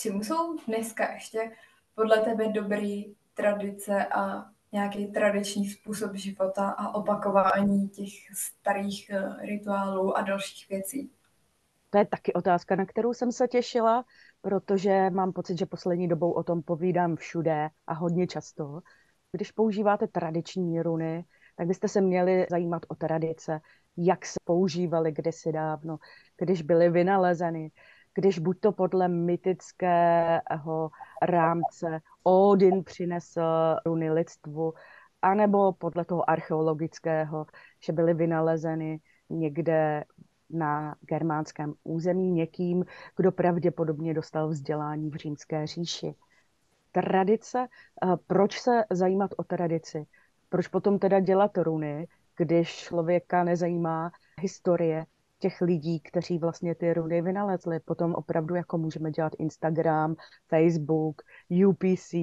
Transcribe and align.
čemu 0.00 0.24
jsou 0.24 0.58
dneska 0.66 1.12
ještě 1.12 1.52
podle 1.94 2.20
tebe 2.20 2.48
dobrý 2.48 3.14
tradice 3.34 4.06
a 4.06 4.44
nějaký 4.72 5.06
tradiční 5.06 5.68
způsob 5.68 6.14
života 6.14 6.68
a 6.68 6.94
opakování 6.94 7.88
těch 7.88 8.12
starých 8.34 9.10
eh, 9.10 9.46
rituálů 9.46 10.16
a 10.16 10.22
dalších 10.22 10.68
věcí? 10.68 11.10
To 11.90 11.98
je 11.98 12.06
taky 12.06 12.32
otázka, 12.32 12.76
na 12.76 12.86
kterou 12.86 13.14
jsem 13.14 13.32
se 13.32 13.48
těšila, 13.48 14.04
protože 14.40 15.10
mám 15.10 15.32
pocit, 15.32 15.58
že 15.58 15.66
poslední 15.66 16.08
dobou 16.08 16.32
o 16.32 16.42
tom 16.42 16.62
povídám 16.62 17.16
všude 17.16 17.68
a 17.86 17.94
hodně 17.94 18.26
často. 18.26 18.80
Když 19.32 19.52
používáte 19.52 20.06
tradiční 20.06 20.82
runy, 20.82 21.24
tak 21.56 21.66
byste 21.66 21.88
se 21.88 22.00
měli 22.00 22.46
zajímat 22.50 22.82
o 22.88 22.94
tradice, 22.94 23.60
jak 23.96 24.26
se 24.26 24.36
používaly 24.44 25.12
kdysi 25.12 25.52
dávno, 25.52 25.98
když 26.36 26.62
byly 26.62 26.90
vynalezeny, 26.90 27.70
když 28.18 28.38
buď 28.38 28.60
to 28.60 28.72
podle 28.72 29.08
mytického 29.08 30.90
rámce 31.22 32.00
Odin 32.22 32.84
přinesl 32.84 33.40
runy 33.86 34.10
lidstvu, 34.10 34.74
anebo 35.22 35.72
podle 35.72 36.04
toho 36.04 36.30
archeologického, 36.30 37.46
že 37.80 37.92
byly 37.92 38.14
vynalezeny 38.14 39.00
někde 39.30 40.04
na 40.50 40.96
germánském 41.00 41.74
území 41.84 42.30
někým, 42.30 42.84
kdo 43.16 43.32
pravděpodobně 43.32 44.14
dostal 44.14 44.48
vzdělání 44.48 45.10
v 45.10 45.14
římské 45.14 45.66
říši. 45.66 46.14
Tradice, 46.92 47.66
eh, 48.02 48.16
proč 48.26 48.60
se 48.60 48.84
zajímat 48.90 49.30
o 49.36 49.44
tradici? 49.44 50.06
Proč 50.48 50.68
potom 50.68 50.98
teda 50.98 51.20
dělat 51.20 51.58
runy, 51.58 52.08
když 52.36 52.76
člověka 52.76 53.44
nezajímá 53.44 54.10
historie 54.40 55.06
těch 55.38 55.60
lidí, 55.60 56.00
kteří 56.00 56.38
vlastně 56.38 56.74
ty 56.74 56.94
runy 56.94 57.22
vynalezli. 57.22 57.80
Potom 57.80 58.14
opravdu 58.14 58.54
jako 58.54 58.78
můžeme 58.78 59.10
dělat 59.10 59.32
Instagram, 59.38 60.14
Facebook, 60.48 61.22
UPC 61.68 62.14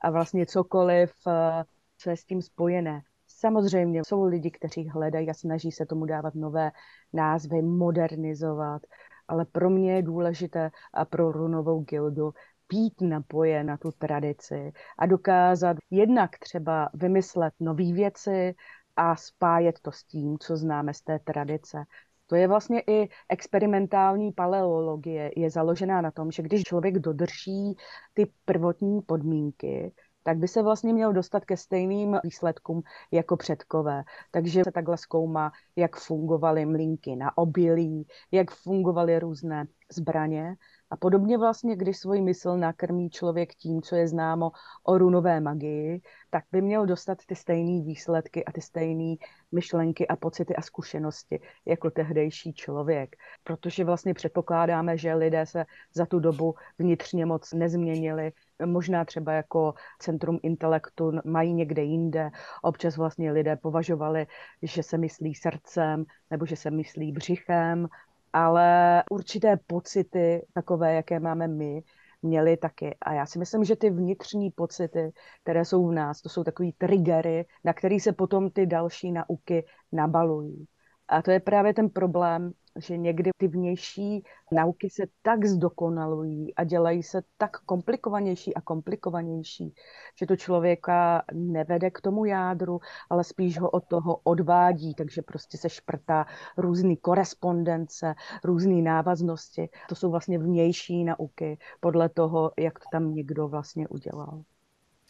a 0.00 0.10
vlastně 0.10 0.46
cokoliv, 0.46 1.12
eh, 1.26 1.64
co 1.98 2.10
je 2.10 2.16
s 2.16 2.24
tím 2.24 2.42
spojené. 2.42 3.02
Samozřejmě 3.26 4.04
jsou 4.04 4.24
lidi, 4.24 4.50
kteří 4.50 4.88
hledají 4.88 5.30
a 5.30 5.34
snaží 5.34 5.72
se 5.72 5.86
tomu 5.86 6.04
dávat 6.06 6.34
nové 6.34 6.70
názvy, 7.12 7.62
modernizovat, 7.62 8.82
ale 9.28 9.44
pro 9.44 9.70
mě 9.70 9.94
je 9.94 10.02
důležité 10.02 10.70
a 10.94 11.04
pro 11.04 11.32
runovou 11.32 11.80
gildu 11.80 12.32
být 12.68 13.00
napoje 13.00 13.64
na 13.64 13.76
tu 13.76 13.90
tradici 13.98 14.72
a 14.98 15.06
dokázat 15.06 15.76
jednak 15.90 16.38
třeba 16.38 16.90
vymyslet 16.94 17.54
nové 17.60 17.92
věci 17.92 18.54
a 18.96 19.16
spájet 19.16 19.80
to 19.82 19.92
s 19.92 20.04
tím, 20.04 20.38
co 20.38 20.56
známe 20.56 20.94
z 20.94 21.00
té 21.00 21.18
tradice. 21.18 21.84
To 22.26 22.36
je 22.36 22.48
vlastně 22.48 22.80
i 22.80 23.08
experimentální 23.28 24.32
paleologie. 24.32 25.30
Je 25.36 25.50
založená 25.50 26.00
na 26.00 26.10
tom, 26.10 26.30
že 26.30 26.42
když 26.42 26.62
člověk 26.62 26.98
dodrží 26.98 27.76
ty 28.14 28.26
prvotní 28.44 29.02
podmínky, 29.02 29.92
tak 30.24 30.38
by 30.38 30.48
se 30.48 30.62
vlastně 30.62 30.92
měl 30.92 31.12
dostat 31.12 31.44
ke 31.44 31.56
stejným 31.56 32.18
výsledkům 32.24 32.82
jako 33.10 33.36
předkové. 33.36 34.04
Takže 34.30 34.64
se 34.64 34.72
takhle 34.72 34.96
zkoumá, 34.96 35.52
jak 35.76 35.96
fungovaly 35.96 36.66
mlínky 36.66 37.16
na 37.16 37.38
obilí, 37.38 38.06
jak 38.32 38.50
fungovaly 38.50 39.18
různé 39.18 39.64
zbraně 39.92 40.56
a 40.90 40.96
podobně 40.96 41.38
vlastně, 41.38 41.76
když 41.76 41.96
svůj 41.96 42.20
mysl 42.20 42.56
nakrmí 42.56 43.10
člověk 43.10 43.54
tím, 43.54 43.82
co 43.82 43.96
je 43.96 44.08
známo 44.08 44.50
o 44.82 44.98
runové 44.98 45.40
magii, 45.40 46.00
tak 46.30 46.44
by 46.52 46.62
měl 46.62 46.86
dostat 46.86 47.18
ty 47.26 47.34
stejné 47.36 47.84
výsledky 47.84 48.44
a 48.44 48.52
ty 48.52 48.60
stejné 48.60 49.16
myšlenky 49.52 50.08
a 50.08 50.16
pocity 50.16 50.56
a 50.56 50.62
zkušenosti 50.62 51.40
jako 51.66 51.90
tehdejší 51.90 52.52
člověk. 52.52 53.16
Protože 53.44 53.84
vlastně 53.84 54.14
předpokládáme, 54.14 54.98
že 54.98 55.14
lidé 55.14 55.46
se 55.46 55.64
za 55.94 56.06
tu 56.06 56.20
dobu 56.20 56.54
vnitřně 56.78 57.26
moc 57.26 57.52
nezměnili, 57.52 58.32
možná 58.64 59.04
třeba 59.04 59.32
jako 59.32 59.74
centrum 59.98 60.38
intelektu 60.42 61.12
mají 61.24 61.54
někde 61.54 61.82
jinde. 61.82 62.30
Občas 62.62 62.96
vlastně 62.96 63.32
lidé 63.32 63.56
považovali, 63.56 64.26
že 64.62 64.82
se 64.82 64.98
myslí 64.98 65.34
srdcem 65.34 66.04
nebo 66.30 66.46
že 66.46 66.56
se 66.56 66.70
myslí 66.70 67.12
břichem 67.12 67.88
ale 68.34 69.02
určité 69.10 69.56
pocity, 69.66 70.46
takové, 70.54 70.94
jaké 70.94 71.20
máme 71.20 71.48
my, 71.48 71.82
měli 72.22 72.56
taky. 72.56 72.96
A 73.02 73.12
já 73.12 73.26
si 73.26 73.38
myslím, 73.38 73.64
že 73.64 73.76
ty 73.76 73.90
vnitřní 73.90 74.50
pocity, 74.50 75.12
které 75.42 75.64
jsou 75.64 75.86
v 75.88 75.92
nás, 75.92 76.22
to 76.22 76.28
jsou 76.28 76.44
takový 76.44 76.72
triggery, 76.72 77.46
na 77.64 77.72
který 77.72 78.00
se 78.00 78.12
potom 78.12 78.50
ty 78.50 78.66
další 78.66 79.12
nauky 79.12 79.66
nabalují. 79.92 80.66
A 81.08 81.22
to 81.22 81.30
je 81.30 81.40
právě 81.40 81.74
ten 81.74 81.90
problém, 81.90 82.52
že 82.78 82.96
někdy 82.96 83.30
ty 83.36 83.48
vnější 83.48 84.24
nauky 84.52 84.90
se 84.90 85.02
tak 85.22 85.44
zdokonalují 85.44 86.54
a 86.54 86.64
dělají 86.64 87.02
se 87.02 87.22
tak 87.36 87.60
komplikovanější 87.60 88.54
a 88.54 88.60
komplikovanější, 88.60 89.74
že 90.18 90.26
to 90.26 90.36
člověka 90.36 91.22
nevede 91.32 91.90
k 91.90 92.00
tomu 92.00 92.24
jádru, 92.24 92.80
ale 93.10 93.24
spíš 93.24 93.58
ho 93.58 93.70
od 93.70 93.84
toho 93.88 94.20
odvádí, 94.24 94.94
takže 94.94 95.22
prostě 95.22 95.58
se 95.58 95.68
šprtá 95.68 96.26
různé 96.56 96.96
korespondence, 96.96 98.14
různé 98.44 98.82
návaznosti. 98.82 99.68
To 99.88 99.94
jsou 99.94 100.10
vlastně 100.10 100.38
vnější 100.38 101.04
nauky 101.04 101.58
podle 101.80 102.08
toho, 102.08 102.52
jak 102.58 102.78
to 102.78 102.84
tam 102.92 103.14
někdo 103.14 103.48
vlastně 103.48 103.88
udělal. 103.88 104.42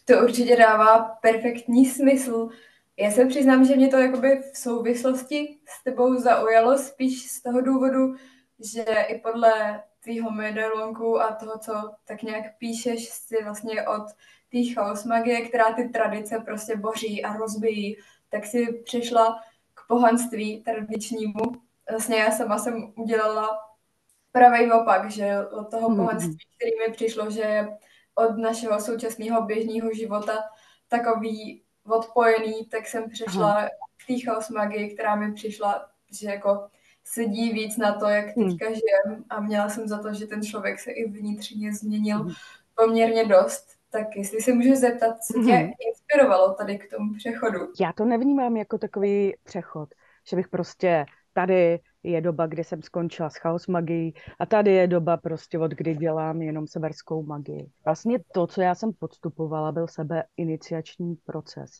To 0.05 0.13
určitě 0.23 0.55
dává 0.55 1.03
perfektní 1.21 1.85
smysl. 1.85 2.49
Já 2.97 3.11
se 3.11 3.25
přiznám, 3.25 3.65
že 3.65 3.75
mě 3.75 3.87
to 3.87 3.97
jakoby 3.97 4.41
v 4.53 4.57
souvislosti 4.57 5.59
s 5.65 5.83
tebou 5.83 6.15
zaujalo 6.15 6.77
spíš 6.77 7.31
z 7.31 7.41
toho 7.41 7.61
důvodu, 7.61 8.15
že 8.59 8.83
i 8.83 9.19
podle 9.19 9.83
tvýho 9.99 10.31
medailonku 10.31 11.21
a 11.21 11.35
toho, 11.35 11.59
co 11.59 11.73
tak 12.05 12.23
nějak 12.23 12.57
píšeš 12.57 13.09
si 13.09 13.43
vlastně 13.43 13.87
od 13.87 14.03
té 14.51 14.73
chaos 14.73 15.05
magie, 15.05 15.41
která 15.41 15.73
ty 15.73 15.89
tradice 15.89 16.39
prostě 16.45 16.75
boří 16.75 17.23
a 17.23 17.37
rozbíjí, 17.37 17.97
tak 18.29 18.45
si 18.45 18.81
přišla 18.85 19.41
k 19.73 19.87
pohanství 19.87 20.63
tradičnímu. 20.63 21.41
Vlastně 21.89 22.17
já 22.17 22.31
sama 22.31 22.57
jsem 22.57 22.93
udělala 22.95 23.59
pravý 24.31 24.71
opak, 24.71 25.11
že 25.11 25.47
od 25.47 25.71
toho 25.71 25.89
mm-hmm. 25.89 25.95
pohanství, 25.95 26.45
který 26.55 26.71
mi 26.87 26.93
přišlo, 26.93 27.31
že 27.31 27.67
od 28.15 28.37
našeho 28.37 28.81
současného 28.81 29.41
běžného 29.41 29.93
života 29.93 30.43
takový 30.87 31.64
odpojený, 31.87 32.65
tak 32.65 32.87
jsem 32.87 33.09
přešla 33.09 33.51
Aha. 33.51 33.69
k 33.97 34.07
té 34.07 34.13
chaos 34.25 34.49
magii, 34.49 34.93
která 34.93 35.15
mi 35.15 35.33
přišla, 35.33 35.89
že 36.11 36.27
jako 36.27 36.67
sedí 37.03 37.53
víc 37.53 37.77
na 37.77 37.99
to, 37.99 38.05
jak 38.05 38.37
hmm. 38.37 38.49
teďka 38.49 38.65
hmm. 38.65 38.75
žijem 38.75 39.23
a 39.29 39.41
měla 39.41 39.69
jsem 39.69 39.87
za 39.87 39.97
to, 39.97 40.13
že 40.13 40.27
ten 40.27 40.43
člověk 40.43 40.79
se 40.79 40.91
i 40.91 41.09
vnitřně 41.09 41.73
změnil 41.73 42.17
hmm. 42.17 42.33
poměrně 42.75 43.25
dost. 43.25 43.75
Tak 43.89 44.07
jestli 44.15 44.41
se 44.41 44.53
můžu 44.53 44.75
zeptat, 44.75 45.17
co 45.23 45.33
tě 45.33 45.53
hmm. 45.53 45.71
inspirovalo 45.89 46.53
tady 46.53 46.77
k 46.77 46.89
tomu 46.89 47.13
přechodu? 47.13 47.59
Já 47.79 47.93
to 47.93 48.05
nevnímám 48.05 48.57
jako 48.57 48.77
takový 48.77 49.35
přechod, 49.43 49.89
že 50.29 50.35
bych 50.35 50.47
prostě 50.47 51.05
tady 51.33 51.79
je 52.05 52.21
doba, 52.21 52.47
kdy 52.47 52.63
jsem 52.63 52.81
skončila 52.81 53.29
s 53.29 53.35
chaos 53.35 53.67
magií 53.67 54.13
a 54.39 54.45
tady 54.45 54.71
je 54.71 54.87
doba 54.87 55.17
prostě 55.17 55.59
od 55.59 55.71
kdy 55.71 55.95
dělám 55.95 56.41
jenom 56.41 56.67
severskou 56.67 57.23
magii. 57.23 57.69
Vlastně 57.85 58.19
to, 58.33 58.47
co 58.47 58.61
já 58.61 58.75
jsem 58.75 58.93
podstupovala, 58.99 59.71
byl 59.71 59.87
sebe 59.87 60.23
iniciační 60.37 61.15
proces. 61.15 61.71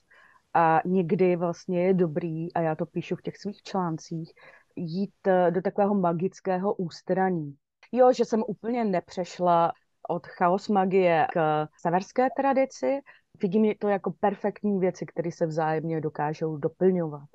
A 0.53 0.81
někdy 0.85 1.35
vlastně 1.35 1.85
je 1.85 1.93
dobrý, 1.93 2.53
a 2.53 2.61
já 2.61 2.75
to 2.75 2.85
píšu 2.85 3.15
v 3.15 3.21
těch 3.21 3.37
svých 3.37 3.61
článcích, 3.61 4.33
jít 4.75 5.27
eh, 5.27 5.51
do 5.51 5.61
takového 5.61 5.95
magického 5.95 6.73
ústraní. 6.73 7.55
Jo, 7.91 8.13
že 8.13 8.25
jsem 8.25 8.43
úplně 8.47 8.85
nepřešla 8.85 9.73
od 10.09 10.27
chaos 10.27 10.69
magie 10.69 11.27
k 11.33 11.67
severské 11.81 12.27
tradici, 12.37 12.99
vidím 13.41 13.73
to 13.79 13.87
jako 13.87 14.11
perfektní 14.19 14.79
věci, 14.79 15.05
které 15.05 15.31
se 15.31 15.45
vzájemně 15.45 16.01
dokážou 16.01 16.57
doplňovat. 16.57 17.34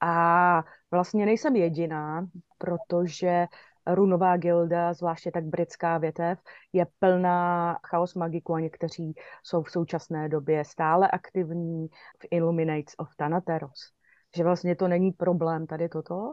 A 0.00 0.64
vlastně 0.90 1.26
nejsem 1.26 1.56
jediná, 1.56 2.26
protože 2.58 3.46
runová 3.94 4.36
gilda, 4.36 4.92
zvláště 4.92 5.30
tak 5.30 5.44
britská 5.44 5.98
větev, 5.98 6.38
je 6.72 6.86
plná 6.98 7.78
chaos 7.86 8.14
magiků 8.14 8.54
a 8.54 8.60
někteří 8.60 9.14
jsou 9.42 9.62
v 9.62 9.70
současné 9.70 10.28
době 10.28 10.64
stále 10.64 11.10
aktivní 11.10 11.88
v 12.22 12.26
Illuminates 12.30 12.94
of 12.98 13.08
Thanateros. 13.16 13.80
Že 14.36 14.44
vlastně 14.44 14.76
to 14.76 14.88
není 14.88 15.12
problém 15.12 15.66
tady 15.66 15.88
toto. 15.88 16.32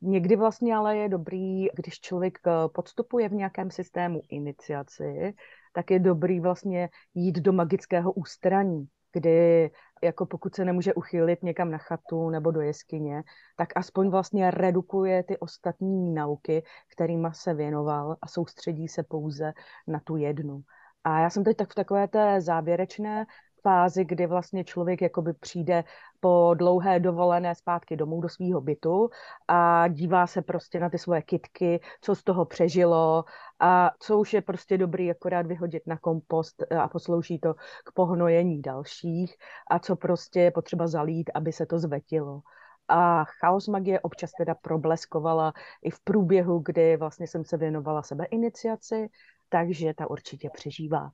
Někdy 0.00 0.36
vlastně 0.36 0.76
ale 0.76 0.96
je 0.96 1.08
dobrý, 1.08 1.66
když 1.74 2.00
člověk 2.00 2.38
eh, 2.46 2.50
podstupuje 2.74 3.28
v 3.28 3.32
nějakém 3.32 3.70
systému 3.70 4.20
iniciaci, 4.28 5.34
tak 5.72 5.90
je 5.90 5.98
dobrý 5.98 6.40
vlastně 6.40 6.88
jít 7.14 7.36
do 7.36 7.52
magického 7.52 8.12
ústraní, 8.12 8.88
kdy 9.16 9.70
jako 10.02 10.26
pokud 10.26 10.54
se 10.54 10.64
nemůže 10.64 10.94
uchylit 10.94 11.42
někam 11.42 11.70
na 11.70 11.78
chatu 11.78 12.30
nebo 12.30 12.50
do 12.50 12.60
jeskyně, 12.60 13.22
tak 13.56 13.68
aspoň 13.76 14.10
vlastně 14.10 14.50
redukuje 14.50 15.22
ty 15.22 15.38
ostatní 15.38 16.14
nauky, 16.14 16.62
kterýma 16.92 17.32
se 17.32 17.54
věnoval 17.54 18.16
a 18.22 18.28
soustředí 18.28 18.88
se 18.88 19.02
pouze 19.02 19.52
na 19.86 20.00
tu 20.00 20.16
jednu. 20.16 20.60
A 21.04 21.20
já 21.20 21.30
jsem 21.30 21.44
teď 21.44 21.56
tak 21.56 21.70
v 21.70 21.74
takové 21.74 22.08
té 22.08 22.40
závěrečné 22.40 23.26
fázi, 23.66 24.04
kdy 24.04 24.26
vlastně 24.26 24.64
člověk 24.64 25.02
jakoby 25.02 25.32
přijde 25.32 25.84
po 26.20 26.54
dlouhé 26.54 27.00
dovolené 27.00 27.54
zpátky 27.54 27.96
domů 27.96 28.20
do 28.20 28.28
svého 28.28 28.60
bytu 28.60 29.10
a 29.48 29.88
dívá 29.88 30.26
se 30.26 30.42
prostě 30.42 30.80
na 30.80 30.90
ty 30.90 30.98
svoje 30.98 31.22
kitky, 31.22 31.80
co 32.00 32.14
z 32.14 32.22
toho 32.22 32.44
přežilo 32.44 33.24
a 33.60 33.90
co 33.98 34.18
už 34.18 34.32
je 34.34 34.42
prostě 34.42 34.78
dobrý 34.78 35.10
akorát 35.10 35.46
vyhodit 35.46 35.82
na 35.86 35.98
kompost 35.98 36.62
a 36.78 36.88
poslouží 36.88 37.38
to 37.38 37.54
k 37.84 37.92
pohnojení 37.94 38.62
dalších 38.62 39.34
a 39.70 39.78
co 39.78 39.96
prostě 39.96 40.40
je 40.40 40.50
potřeba 40.50 40.86
zalít, 40.86 41.30
aby 41.34 41.52
se 41.52 41.66
to 41.66 41.78
zvetilo. 41.78 42.40
A 42.88 43.24
chaos 43.24 43.68
magie 43.68 44.00
občas 44.00 44.30
teda 44.38 44.54
probleskovala 44.54 45.52
i 45.82 45.90
v 45.90 46.00
průběhu, 46.00 46.58
kdy 46.58 46.96
vlastně 46.96 47.26
jsem 47.26 47.44
se 47.44 47.56
věnovala 47.56 48.02
sebe 48.02 48.24
iniciaci, 48.24 49.08
takže 49.48 49.94
ta 49.94 50.10
určitě 50.10 50.50
přežívá. 50.50 51.10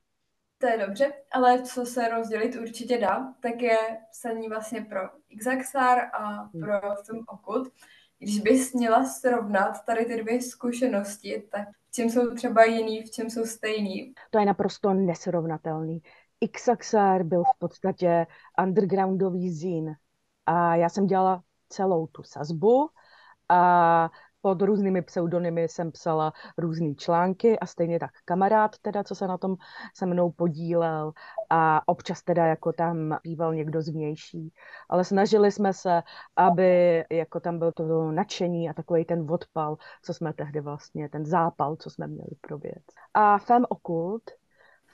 To 0.57 0.67
je 0.67 0.77
dobře, 0.77 1.13
ale 1.31 1.61
co 1.61 1.85
se 1.85 2.07
rozdělit 2.07 2.55
určitě 2.55 2.97
dá, 2.97 3.33
tak 3.39 3.61
je 3.61 3.77
psaní 4.11 4.49
vlastně 4.49 4.81
pro 4.81 4.99
Xaxar 5.39 5.99
a 6.13 6.27
hmm. 6.27 6.61
pro 6.61 6.79
film 7.05 7.25
Okult. 7.27 7.73
Když 8.19 8.39
bys 8.39 8.73
měla 8.73 9.05
srovnat 9.05 9.85
tady 9.85 10.05
ty 10.05 10.23
dvě 10.23 10.41
zkušenosti, 10.41 11.43
tak 11.51 11.67
v 11.89 11.91
čem 11.91 12.09
jsou 12.09 12.35
třeba 12.35 12.63
jiný, 12.63 13.03
v 13.03 13.11
čem 13.11 13.29
jsou 13.29 13.45
stejný? 13.45 14.13
To 14.29 14.39
je 14.39 14.45
naprosto 14.45 14.93
nesrovnatelný. 14.93 16.01
Xaxar 16.51 17.23
byl 17.23 17.43
v 17.43 17.59
podstatě 17.59 18.27
undergroundový 18.63 19.49
zín 19.49 19.95
a 20.45 20.75
já 20.75 20.89
jsem 20.89 21.07
dělala 21.07 21.43
celou 21.69 22.07
tu 22.07 22.23
sazbu 22.23 22.89
a 23.49 24.09
pod 24.43 24.61
různými 24.61 25.01
pseudonymy 25.01 25.63
jsem 25.63 25.91
psala 25.91 26.33
různé 26.57 26.95
články 26.95 27.59
a 27.59 27.65
stejně 27.65 27.99
tak 27.99 28.11
kamarád 28.25 28.77
teda, 28.77 29.03
co 29.03 29.15
se 29.15 29.27
na 29.27 29.37
tom 29.37 29.55
se 29.95 30.05
mnou 30.05 30.31
podílel 30.31 31.11
a 31.49 31.87
občas 31.87 32.23
teda 32.23 32.45
jako 32.45 32.73
tam 32.73 33.17
býval 33.23 33.55
někdo 33.55 33.81
zvnější. 33.81 34.53
Ale 34.89 35.03
snažili 35.03 35.51
jsme 35.51 35.73
se, 35.73 36.03
aby 36.35 37.03
jako 37.11 37.39
tam 37.39 37.59
byl 37.59 37.71
to 37.71 38.11
nadšení 38.11 38.69
a 38.69 38.73
takový 38.73 39.05
ten 39.05 39.31
odpal, 39.31 39.77
co 40.01 40.13
jsme 40.13 40.33
tehdy 40.33 40.61
vlastně, 40.61 41.09
ten 41.09 41.25
zápal, 41.25 41.75
co 41.75 41.89
jsme 41.89 42.07
měli 42.07 42.35
pro 42.41 42.57
věc. 42.57 42.83
A 43.13 43.37
Fem 43.37 43.65
Okult 43.69 44.23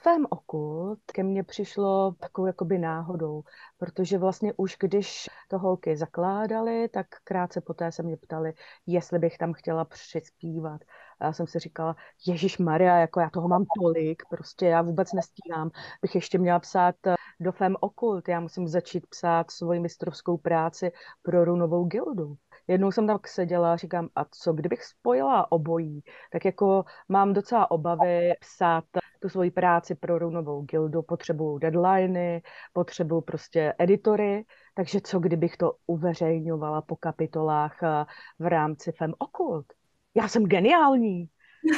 Fem 0.02 0.26
okult 0.30 0.98
ke 1.12 1.22
mně 1.22 1.44
přišlo 1.44 2.12
takovou 2.20 2.46
jakoby 2.46 2.78
náhodou, 2.78 3.42
protože 3.78 4.18
vlastně 4.18 4.52
už 4.56 4.76
když 4.80 5.26
to 5.48 5.58
holky 5.58 5.96
zakládaly, 5.96 6.88
tak 6.88 7.06
krátce 7.24 7.60
poté 7.60 7.92
se 7.92 8.02
mě 8.02 8.16
ptali, 8.16 8.52
jestli 8.86 9.18
bych 9.18 9.38
tam 9.38 9.52
chtěla 9.52 9.84
přispívat. 9.84 10.80
A 11.20 11.24
já 11.24 11.32
jsem 11.32 11.46
si 11.46 11.58
říkala, 11.58 11.96
Ježíš 12.26 12.58
Maria, 12.58 12.96
jako 12.96 13.20
já 13.20 13.30
toho 13.30 13.48
mám 13.48 13.64
tolik, 13.80 14.22
prostě 14.30 14.66
já 14.66 14.82
vůbec 14.82 15.12
nestíhám, 15.12 15.70
bych 16.02 16.14
ještě 16.14 16.38
měla 16.38 16.58
psát 16.58 16.94
do 17.40 17.52
Fem 17.52 17.76
okult, 17.80 18.28
já 18.28 18.40
musím 18.40 18.68
začít 18.68 19.06
psát 19.06 19.50
svoji 19.50 19.80
mistrovskou 19.80 20.36
práci 20.36 20.92
pro 21.22 21.44
runovou 21.44 21.84
gildu. 21.84 22.36
Jednou 22.68 22.92
jsem 22.92 23.06
tam 23.06 23.18
seděla 23.26 23.72
a 23.72 23.76
říkám, 23.76 24.08
a 24.16 24.24
co 24.30 24.52
kdybych 24.52 24.84
spojila 24.84 25.52
obojí, 25.52 26.02
tak 26.32 26.44
jako 26.44 26.84
mám 27.08 27.32
docela 27.32 27.70
obavy 27.70 28.32
psát 28.40 28.84
tu 29.20 29.28
svoji 29.28 29.50
práci 29.50 29.94
pro 29.94 30.18
runovou 30.18 30.62
gildu, 30.62 31.02
potřebuju 31.02 31.58
deadliny, 31.58 32.42
potřebuju 32.72 33.20
prostě 33.20 33.74
editory, 33.78 34.44
takže 34.74 35.00
co 35.00 35.18
kdybych 35.18 35.56
to 35.56 35.72
uveřejňovala 35.86 36.82
po 36.82 36.96
kapitolách 36.96 37.82
eh, 37.82 38.04
v 38.38 38.46
rámci 38.46 38.92
Fem 38.92 39.14
Okult? 39.18 39.66
Já 40.14 40.28
jsem 40.28 40.46
geniální. 40.46 41.28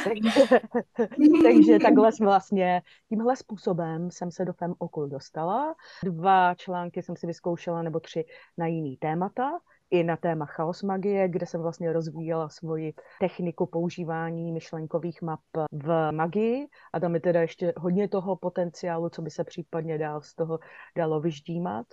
takže, 0.03 0.59
takže 1.43 1.79
takhle 1.79 2.11
jsem 2.11 2.25
vlastně, 2.25 2.81
tímhle 3.09 3.35
způsobem 3.35 4.11
jsem 4.11 4.31
se 4.31 4.45
do 4.45 4.53
Fem 4.53 4.73
Okult 4.77 5.11
dostala. 5.11 5.75
Dva 6.03 6.55
články 6.55 7.03
jsem 7.03 7.15
si 7.15 7.27
vyzkoušela, 7.27 7.81
nebo 7.81 7.99
tři 7.99 8.25
na 8.57 8.67
jiný 8.67 8.97
témata 8.97 9.59
i 9.91 10.03
na 10.03 10.17
téma 10.17 10.45
chaos 10.45 10.83
magie, 10.83 11.29
kde 11.29 11.45
jsem 11.45 11.61
vlastně 11.61 11.93
rozvíjela 11.93 12.49
svoji 12.49 12.93
techniku 13.19 13.65
používání 13.65 14.51
myšlenkových 14.51 15.21
map 15.21 15.39
v 15.71 16.11
magii 16.11 16.67
a 16.93 16.99
tam 16.99 17.13
je 17.15 17.21
teda 17.21 17.41
ještě 17.41 17.73
hodně 17.77 18.07
toho 18.07 18.35
potenciálu, 18.35 19.09
co 19.09 19.21
by 19.21 19.29
se 19.29 19.43
případně 19.43 19.97
dál 19.97 20.21
z 20.21 20.35
toho 20.35 20.59
dalo 20.97 21.21
vyždímat. 21.21 21.85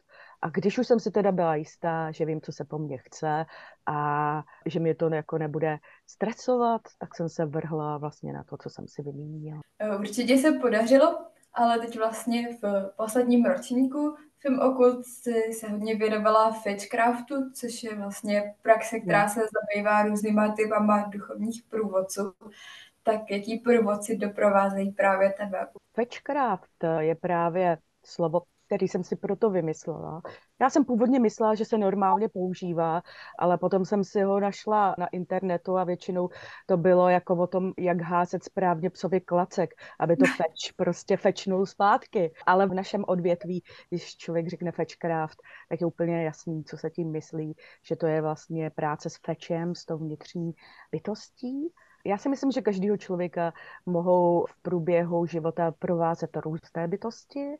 A 0.43 0.49
když 0.49 0.79
už 0.79 0.87
jsem 0.87 1.01
si 1.01 1.11
teda 1.11 1.33
byla 1.33 1.55
jistá, 1.55 2.11
že 2.11 2.25
vím, 2.25 2.41
co 2.41 2.53
se 2.53 2.65
po 2.65 2.79
mně 2.79 2.99
chce 2.99 3.47
a 3.87 4.43
že 4.67 4.81
mě 4.81 4.95
to 4.95 5.09
jako 5.09 5.39
nebude 5.39 5.79
stresovat, 6.07 6.81
tak 6.99 7.17
jsem 7.17 7.29
se 7.29 7.47
vrhla 7.47 7.99
vlastně 7.99 8.33
na 8.33 8.45
to, 8.45 8.57
co 8.57 8.71
jsem 8.71 8.89
si 8.89 9.03
vymínila. 9.03 9.61
Určitě 9.99 10.39
se 10.39 10.53
podařilo, 10.53 11.19
ale 11.55 11.79
teď 11.79 11.99
vlastně 11.99 12.49
v 12.63 12.93
posledním 12.97 13.45
ročníku 13.45 14.17
Film 14.39 14.59
Okult 14.61 15.07
se 15.53 15.69
hodně 15.71 15.95
věnovala 15.95 16.53
Fetchcraftu, 16.53 17.51
což 17.55 17.83
je 17.83 17.95
vlastně 17.95 18.55
praxe, 18.63 19.01
která 19.01 19.29
se 19.29 19.41
zabývá 19.41 20.03
různýma 20.03 20.55
typama 20.55 21.05
duchovních 21.09 21.63
průvodců. 21.69 22.33
Tak 23.03 23.31
jaký 23.31 23.59
průvodci 23.59 24.17
doprovázejí 24.17 24.93
právě 24.93 25.33
tebe? 25.33 25.67
Fetchcraft 25.95 26.85
je 26.99 27.15
právě 27.15 27.79
slovo, 28.05 28.43
který 28.71 28.89
jsem 28.89 29.05
si 29.05 29.17
proto 29.17 29.51
vymyslela. 29.51 30.23
Já 30.61 30.71
jsem 30.71 30.85
původně 30.85 31.21
myslela, 31.21 31.55
že 31.55 31.65
se 31.65 31.79
normálně 31.79 32.29
používá, 32.29 33.03
ale 33.39 33.59
potom 33.59 33.85
jsem 33.85 34.05
si 34.05 34.23
ho 34.23 34.41
našla 34.41 34.95
na 34.99 35.07
internetu 35.07 35.77
a 35.77 35.85
většinou 35.85 36.29
to 36.67 36.77
bylo 36.77 37.09
jako 37.09 37.37
o 37.37 37.47
tom, 37.47 37.73
jak 37.79 38.01
házet 38.01 38.45
správně 38.45 38.91
psovi 38.91 39.21
klacek, 39.21 39.71
aby 40.01 40.17
to 40.17 40.25
feč 40.37 40.73
prostě 40.77 41.17
fečnul 41.17 41.67
zpátky. 41.67 42.33
Ale 42.47 42.67
v 42.67 42.75
našem 42.75 43.05
odvětví, 43.09 43.63
když 43.89 44.17
člověk 44.17 44.49
řekne 44.49 44.73
fetchcraft, 44.73 45.39
tak 45.69 45.81
je 45.81 45.87
úplně 45.87 46.25
jasný, 46.25 46.65
co 46.65 46.77
se 46.77 46.91
tím 46.91 47.11
myslí, 47.11 47.57
že 47.85 47.97
to 47.97 48.07
je 48.07 48.23
vlastně 48.23 48.71
práce 48.71 49.11
s 49.11 49.17
fečem, 49.27 49.75
s 49.75 49.85
tou 49.85 49.99
vnitřní 49.99 50.53
bytostí. 50.93 51.73
Já 52.05 52.19
si 52.19 52.29
myslím, 52.29 52.51
že 52.51 52.63
každého 52.63 52.97
člověka 52.97 53.53
mohou 53.87 54.47
v 54.47 54.63
průběhu 54.63 55.27
života 55.27 55.73
provázet 55.79 56.37
různé 56.37 56.89
bytosti, 56.89 57.57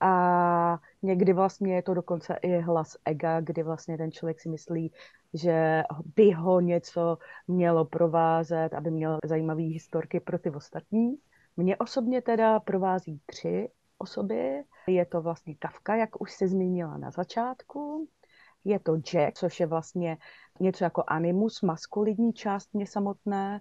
a 0.00 0.78
někdy 1.02 1.32
vlastně 1.32 1.74
je 1.74 1.82
to 1.82 1.94
dokonce 1.94 2.34
i 2.42 2.60
hlas 2.60 2.96
ega, 3.04 3.40
kdy 3.40 3.62
vlastně 3.62 3.98
ten 3.98 4.12
člověk 4.12 4.40
si 4.40 4.48
myslí, 4.48 4.92
že 5.34 5.82
by 6.16 6.30
ho 6.30 6.60
něco 6.60 7.18
mělo 7.48 7.84
provázet, 7.84 8.74
aby 8.74 8.90
měl 8.90 9.18
zajímavé 9.24 9.62
historky 9.62 10.20
pro 10.20 10.38
ty 10.38 10.50
ostatní. 10.50 11.16
Mě 11.56 11.76
osobně 11.76 12.22
teda 12.22 12.60
provází 12.60 13.20
tři 13.26 13.68
osoby. 13.98 14.64
Je 14.86 15.06
to 15.06 15.20
vlastně 15.20 15.54
Kafka, 15.54 15.96
jak 15.96 16.20
už 16.20 16.32
se 16.32 16.48
zmínila 16.48 16.96
na 16.96 17.10
začátku. 17.10 18.08
Je 18.64 18.78
to 18.78 18.96
Jack, 18.96 19.34
což 19.34 19.60
je 19.60 19.66
vlastně 19.66 20.16
něco 20.60 20.84
jako 20.84 21.04
animus, 21.06 21.62
maskulinní 21.62 22.32
část 22.32 22.74
mě 22.74 22.86
samotné. 22.86 23.60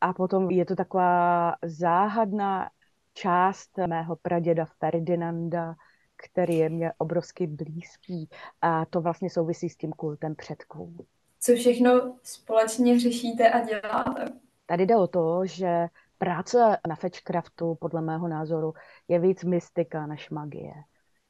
A 0.00 0.12
potom 0.12 0.50
je 0.50 0.64
to 0.64 0.76
taková 0.76 1.54
záhadná 1.62 2.70
část 3.14 3.70
mého 3.86 4.16
praděda 4.16 4.64
Ferdinanda, 4.64 5.74
který 6.16 6.56
je 6.56 6.68
mě 6.68 6.92
obrovsky 6.98 7.46
blízký 7.46 8.28
a 8.60 8.84
to 8.84 9.00
vlastně 9.00 9.30
souvisí 9.30 9.68
s 9.68 9.76
tím 9.76 9.92
kultem 9.92 10.34
předků. 10.36 11.06
Co 11.40 11.54
všechno 11.54 12.16
společně 12.22 13.00
řešíte 13.00 13.50
a 13.50 13.60
děláte? 13.60 14.24
Tady 14.66 14.86
jde 14.86 14.96
o 14.96 15.06
to, 15.06 15.46
že 15.46 15.86
práce 16.18 16.78
na 16.88 16.94
Fetchcraftu 16.96 17.74
podle 17.74 18.02
mého 18.02 18.28
názoru 18.28 18.74
je 19.08 19.18
víc 19.18 19.44
mystika 19.44 20.06
než 20.06 20.30
magie. 20.30 20.74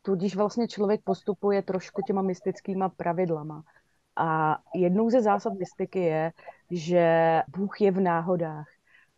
Tudíž 0.03 0.37
vlastně 0.37 0.69
člověk 0.69 1.01
postupuje 1.05 1.63
trošku 1.63 2.03
těma 2.03 2.23
mystickýma 2.23 2.89
pravidlama. 2.89 3.63
A 4.17 4.59
jednou 4.75 5.11
ze 5.11 5.23
zásad 5.23 5.53
mystiky 5.53 5.99
je, 5.99 6.33
že 6.71 7.41
Bůh 7.49 7.81
je 7.81 7.91
v 7.91 8.01
náhodách 8.01 8.69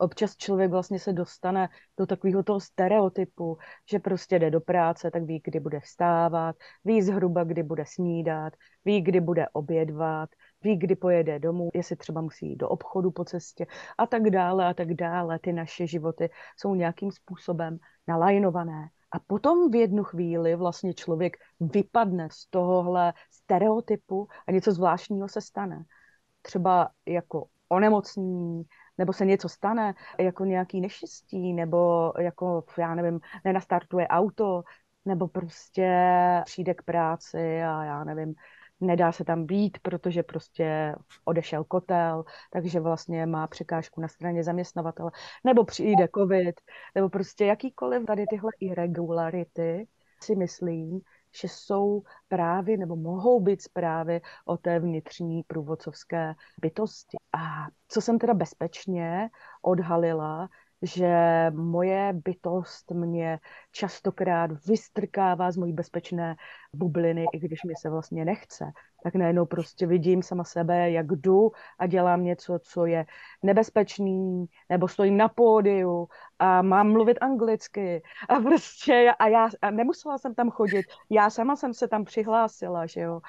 občas 0.02 0.36
člověk 0.36 0.70
vlastně 0.70 0.98
se 0.98 1.12
dostane 1.12 1.68
do 1.98 2.06
takového 2.06 2.42
toho 2.42 2.60
stereotypu, 2.60 3.58
že 3.90 3.98
prostě 3.98 4.38
jde 4.38 4.50
do 4.50 4.60
práce, 4.60 5.10
tak 5.10 5.22
ví, 5.22 5.40
kdy 5.44 5.60
bude 5.60 5.80
vstávat, 5.80 6.56
ví 6.84 7.02
zhruba, 7.02 7.44
kdy 7.44 7.62
bude 7.62 7.84
snídat, 7.86 8.52
ví, 8.84 9.00
kdy 9.00 9.20
bude 9.20 9.48
obědvat, 9.52 10.30
ví, 10.62 10.76
kdy 10.76 10.96
pojede 10.96 11.38
domů, 11.38 11.70
jestli 11.74 11.96
třeba 11.96 12.20
musí 12.20 12.48
jít 12.48 12.56
do 12.56 12.68
obchodu 12.68 13.10
po 13.10 13.24
cestě 13.24 13.66
a 13.98 14.06
tak 14.06 14.30
dále 14.30 14.66
a 14.66 14.74
tak 14.74 14.94
dále. 14.94 15.38
Ty 15.38 15.52
naše 15.52 15.86
životy 15.86 16.30
jsou 16.56 16.74
nějakým 16.74 17.12
způsobem 17.12 17.78
nalajnované. 18.08 18.88
A 19.12 19.18
potom 19.18 19.70
v 19.70 19.74
jednu 19.74 20.04
chvíli 20.04 20.56
vlastně 20.56 20.94
člověk 20.94 21.36
vypadne 21.60 22.28
z 22.32 22.46
tohohle 22.50 23.12
stereotypu 23.30 24.28
a 24.48 24.52
něco 24.52 24.72
zvláštního 24.72 25.28
se 25.28 25.40
stane. 25.40 25.84
Třeba 26.42 26.88
jako 27.06 27.46
onemocnění, 27.68 28.62
nebo 28.98 29.12
se 29.12 29.26
něco 29.26 29.48
stane, 29.48 29.94
jako 30.18 30.44
nějaký 30.44 30.80
neštěstí, 30.80 31.52
nebo 31.52 32.12
jako, 32.18 32.64
já 32.78 32.94
nevím, 32.94 33.20
nenastartuje 33.44 34.08
auto, 34.08 34.62
nebo 35.04 35.28
prostě 35.28 35.90
přijde 36.44 36.74
k 36.74 36.82
práci 36.82 37.62
a 37.62 37.84
já 37.84 38.04
nevím, 38.04 38.34
nedá 38.80 39.12
se 39.12 39.24
tam 39.24 39.46
být, 39.46 39.78
protože 39.82 40.22
prostě 40.22 40.94
odešel 41.24 41.64
kotel, 41.64 42.24
takže 42.50 42.80
vlastně 42.80 43.26
má 43.26 43.46
překážku 43.46 44.00
na 44.00 44.08
straně 44.08 44.44
zaměstnavatele, 44.44 45.10
nebo 45.44 45.64
přijde 45.64 46.08
covid, 46.14 46.60
nebo 46.94 47.08
prostě 47.08 47.44
jakýkoliv 47.44 48.06
tady 48.06 48.26
tyhle 48.26 48.50
irregularity 48.60 49.88
si 50.22 50.36
myslím, 50.36 51.00
že 51.40 51.48
jsou 51.48 52.02
právě 52.28 52.76
nebo 52.76 52.96
mohou 52.96 53.40
být 53.40 53.62
zprávy 53.62 54.20
o 54.44 54.56
té 54.56 54.78
vnitřní 54.78 55.42
průvodcovské 55.42 56.34
bytosti. 56.60 57.16
A 57.32 57.66
co 57.88 58.00
jsem 58.00 58.18
teda 58.18 58.34
bezpečně 58.34 59.30
odhalila, 59.62 60.48
že 60.82 61.10
moje 61.50 62.12
bytost 62.12 62.90
mě 62.90 63.38
častokrát 63.72 64.50
vystrkává 64.66 65.50
z 65.50 65.56
mojí 65.56 65.72
bezpečné 65.72 66.36
bubliny, 66.72 67.26
i 67.32 67.38
když 67.38 67.64
mi 67.64 67.74
se 67.80 67.90
vlastně 67.90 68.24
nechce. 68.24 68.64
Tak 69.02 69.14
najednou 69.14 69.46
prostě 69.46 69.86
vidím 69.86 70.22
sama 70.22 70.44
sebe, 70.44 70.90
jak 70.90 71.06
jdu 71.06 71.50
a 71.78 71.86
dělám 71.86 72.24
něco, 72.24 72.58
co 72.62 72.86
je 72.86 73.06
nebezpečný, 73.42 74.46
nebo 74.68 74.88
stojím 74.88 75.16
na 75.16 75.28
pódiu 75.28 76.08
a 76.42 76.62
mám 76.62 76.92
mluvit 76.92 77.18
anglicky 77.20 78.02
a 78.28 78.40
prostě 78.40 79.12
a 79.18 79.28
já 79.28 79.48
a 79.62 79.70
nemusela 79.70 80.18
jsem 80.18 80.34
tam 80.34 80.50
chodit, 80.50 80.86
já 81.10 81.30
sama 81.30 81.56
jsem 81.56 81.74
se 81.74 81.88
tam 81.88 82.04
přihlásila, 82.04 82.86
že 82.86 83.00
jo. 83.00 83.20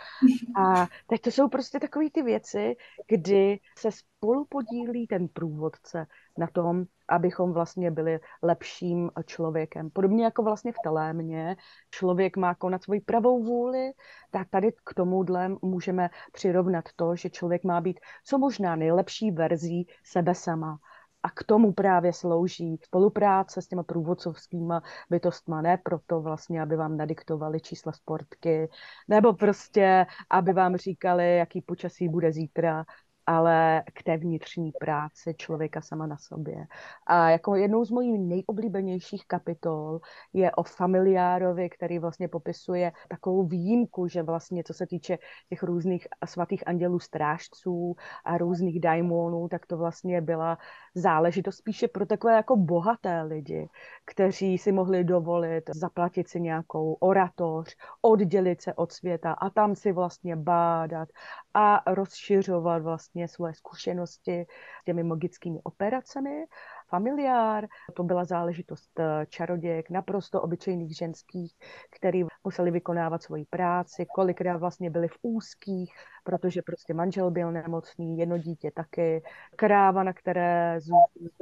A 0.56 0.88
teď 1.08 1.22
to 1.22 1.32
jsou 1.32 1.48
prostě 1.50 1.80
takové 1.80 2.10
ty 2.10 2.22
věci, 2.22 2.76
kdy 3.08 3.60
se 3.78 3.90
spolu 3.92 4.46
podílí 4.50 5.08
ten 5.08 5.28
průvodce 5.28 6.06
na 6.38 6.48
tom, 6.48 6.84
abychom 7.08 7.54
vlastně 7.54 7.92
byli 7.92 8.20
lepším 8.42 9.12
člověkem. 9.26 9.90
Podobně 9.90 10.24
jako 10.24 10.44
vlastně 10.44 10.72
v 10.72 10.82
telémě 10.84 11.56
člověk 11.92 12.38
má 12.38 12.56
konat 12.56 12.84
svoji 12.84 13.02
pravou 13.02 13.44
vůli, 13.44 13.92
tak 14.32 14.50
tady 14.50 14.72
k 14.84 14.94
tomuhle 14.94 15.50
můžeme 15.62 16.10
přirovnat 16.32 16.86
to, 16.96 17.16
že 17.16 17.30
člověk 17.30 17.64
má 17.64 17.82
být 17.82 18.00
co 18.26 18.38
možná 18.38 18.76
nejlepší 18.76 19.32
verzí 19.32 19.88
sebe 20.04 20.36
sama. 20.36 20.80
A 21.24 21.30
k 21.30 21.44
tomu 21.44 21.74
právě 21.74 22.14
slouží 22.14 22.78
spolupráce 22.84 23.62
s 23.62 23.68
těma 23.68 23.84
průvodcovskýma 23.84 24.82
bytostma, 25.10 25.62
ne 25.62 25.78
proto 25.78 26.22
vlastně, 26.22 26.62
aby 26.62 26.76
vám 26.76 26.98
nadiktovali 26.98 27.60
čísla 27.62 27.92
sportky, 27.92 28.70
nebo 29.08 29.34
prostě, 29.34 30.06
aby 30.30 30.54
vám 30.54 30.78
říkali, 30.78 31.38
jaký 31.38 31.62
počasí 31.62 32.10
bude 32.10 32.32
zítra, 32.32 32.86
ale 33.26 33.84
k 33.94 34.04
té 34.04 34.18
vnitřní 34.18 34.72
práci 34.80 35.34
člověka 35.38 35.82
sama 35.82 36.08
na 36.08 36.18
sobě. 36.18 36.66
A 37.08 37.30
jako 37.30 37.56
jednou 37.56 37.86
z 37.86 37.92
mojich 37.92 38.20
nejoblíbenějších 38.20 39.26
kapitol 39.28 40.00
je 40.34 40.52
o 40.52 40.64
familiárovi, 40.64 41.70
který 41.70 42.00
vlastně 42.00 42.28
popisuje 42.28 42.92
takovou 43.10 43.44
výjimku, 43.48 44.08
že 44.08 44.24
vlastně 44.24 44.64
co 44.64 44.74
se 44.74 44.88
týče 44.88 45.18
těch 45.50 45.64
různých 45.64 46.08
svatých 46.26 46.68
andělů 46.68 47.00
strážců 47.00 47.96
a 48.26 48.38
různých 48.38 48.80
daimonů, 48.80 49.48
tak 49.48 49.66
to 49.66 49.78
vlastně 49.78 50.22
byla 50.22 50.58
záležitost 50.96 51.56
spíše 51.56 51.88
pro 51.88 52.06
takové 52.06 52.36
jako 52.36 52.56
bohaté 52.56 53.22
lidi, 53.22 53.70
kteří 54.06 54.58
si 54.58 54.72
mohli 54.72 55.04
dovolit 55.04 55.70
zaplatit 55.76 56.28
si 56.28 56.42
nějakou 56.42 56.94
oratoř, 56.94 57.76
oddělit 58.02 58.62
se 58.62 58.74
od 58.74 58.92
světa 58.92 59.32
a 59.34 59.50
tam 59.50 59.76
si 59.76 59.92
vlastně 59.92 60.36
bádat 60.36 61.10
a 61.54 61.94
rozšiřovat 61.94 62.84
vlastně 62.84 63.13
svoje 63.28 63.54
zkušenosti 63.54 64.46
s 64.82 64.84
těmi 64.86 65.04
magickými 65.04 65.60
operacemi. 65.64 66.46
Familiár, 66.90 67.68
to 67.94 68.04
byla 68.04 68.26
záležitost 68.26 69.00
eh, 69.00 69.26
čarodějek, 69.30 69.90
naprosto 69.90 70.42
obyčejných 70.42 70.98
ženských, 70.98 71.54
který 71.96 72.24
museli 72.44 72.72
vykonávat 72.72 73.24
svoji 73.24 73.46
práci, 73.46 74.06
kolikrát 74.16 74.58
vlastně 74.58 74.90
byli 74.90 75.08
v 75.08 75.18
úzkých, 75.22 75.94
protože 76.24 76.62
prostě 76.62 76.94
manžel 76.94 77.32
byl 77.32 77.52
nemocný, 77.52 78.18
jedno 78.18 78.38
dítě 78.38 78.72
taky, 78.72 79.24
kráva, 79.56 80.04
na 80.04 80.14
které 80.14 80.80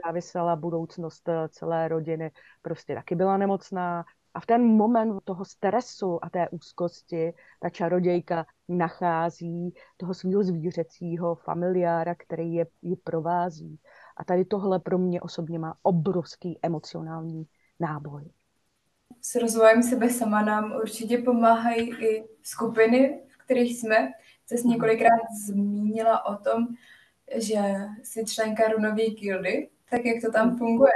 závisela 0.05 0.55
budoucnost 0.55 1.29
eh, 1.29 1.49
celé 1.49 1.87
rodiny, 1.87 2.31
prostě 2.61 2.95
taky 2.95 3.15
byla 3.15 3.37
nemocná, 3.37 4.05
a 4.33 4.39
v 4.39 4.45
ten 4.45 4.63
moment 4.63 5.21
toho 5.23 5.45
stresu 5.45 6.25
a 6.25 6.29
té 6.29 6.49
úzkosti 6.49 7.33
ta 7.59 7.69
čarodějka 7.69 8.45
nachází 8.69 9.73
toho 9.97 10.13
svého 10.13 10.43
zvířecího 10.43 11.35
familiára, 11.35 12.15
který 12.15 12.53
je, 12.53 12.65
ji 12.81 12.95
provází. 12.95 13.79
A 14.17 14.23
tady 14.23 14.45
tohle 14.45 14.79
pro 14.79 14.97
mě 14.97 15.21
osobně 15.21 15.59
má 15.59 15.75
obrovský 15.83 16.59
emocionální 16.61 17.45
náboj. 17.79 18.31
S 19.21 19.35
rozvojem 19.35 19.83
sebe 19.83 20.09
sama 20.09 20.41
nám 20.41 20.71
určitě 20.71 21.17
pomáhají 21.17 22.03
i 22.03 22.23
skupiny, 22.43 23.23
v 23.27 23.37
kterých 23.37 23.79
jsme. 23.79 24.11
Jsi 24.45 24.55
mhm. 24.59 24.69
několikrát 24.69 25.21
zmínila 25.45 26.25
o 26.25 26.35
tom, 26.35 26.67
že 27.35 27.59
jsi 28.03 28.25
členka 28.25 28.67
runové 28.67 29.09
gildy, 29.09 29.69
tak 29.89 30.05
jak 30.05 30.21
to 30.21 30.31
tam 30.31 30.47
mhm. 30.47 30.57
funguje? 30.57 30.91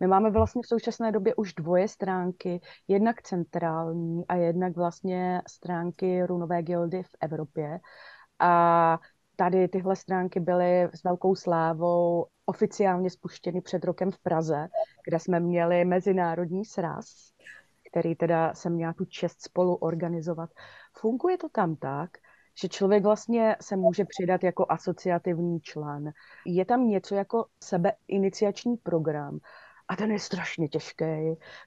My 0.00 0.06
máme 0.06 0.30
vlastně 0.30 0.62
v 0.62 0.66
současné 0.66 1.12
době 1.12 1.34
už 1.34 1.54
dvoje 1.54 1.88
stránky, 1.88 2.60
jednak 2.88 3.22
centrální 3.22 4.26
a 4.26 4.34
jednak 4.34 4.76
vlastně 4.76 5.42
stránky 5.48 6.26
runové 6.26 6.62
gildy 6.62 7.02
v 7.02 7.16
Evropě. 7.20 7.80
A 8.38 8.98
tady 9.36 9.68
tyhle 9.68 9.96
stránky 9.96 10.40
byly 10.40 10.82
s 10.82 11.04
velkou 11.04 11.34
slávou 11.34 12.26
oficiálně 12.46 13.10
spuštěny 13.10 13.60
před 13.60 13.84
rokem 13.84 14.10
v 14.10 14.18
Praze, 14.18 14.68
kde 15.08 15.18
jsme 15.18 15.40
měli 15.40 15.84
mezinárodní 15.84 16.64
sraz, 16.64 17.04
který 17.90 18.14
teda 18.14 18.54
jsem 18.54 18.72
měla 18.72 18.92
tu 18.92 19.04
čest 19.04 19.42
spolu 19.42 19.74
organizovat. 19.74 20.50
Funguje 20.92 21.38
to 21.38 21.48
tam 21.48 21.76
tak, 21.76 22.10
že 22.60 22.68
člověk 22.68 23.02
vlastně 23.02 23.56
se 23.60 23.76
může 23.76 24.04
přidat 24.04 24.44
jako 24.44 24.66
asociativní 24.68 25.60
člen. 25.60 26.12
Je 26.46 26.64
tam 26.64 26.88
něco 26.88 27.14
jako 27.14 27.46
sebeiniciační 27.62 28.76
program, 28.76 29.38
a 29.88 29.96
ten 29.96 30.10
je 30.10 30.18
strašně 30.18 30.68
těžký. 30.68 31.04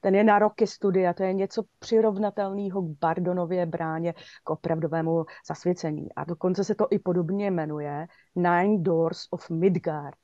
Ten 0.02 0.16
je 0.16 0.24
na 0.24 0.40
roky 0.40 0.68
studia, 0.68 1.14
to 1.14 1.24
je 1.24 1.34
něco 1.34 1.64
přirovnatelného 1.80 2.82
k 2.82 3.00
Bardonově 3.00 3.66
bráně, 3.66 4.14
k 4.44 4.50
opravdovému 4.50 5.26
zasvěcení. 5.48 6.14
A 6.14 6.24
dokonce 6.24 6.64
se 6.64 6.76
to 6.76 6.88
i 6.90 7.00
podobně 7.00 7.52
jmenuje 7.52 8.08
Nine 8.36 8.78
Doors 8.84 9.28
of 9.32 9.50
Midgard. 9.50 10.20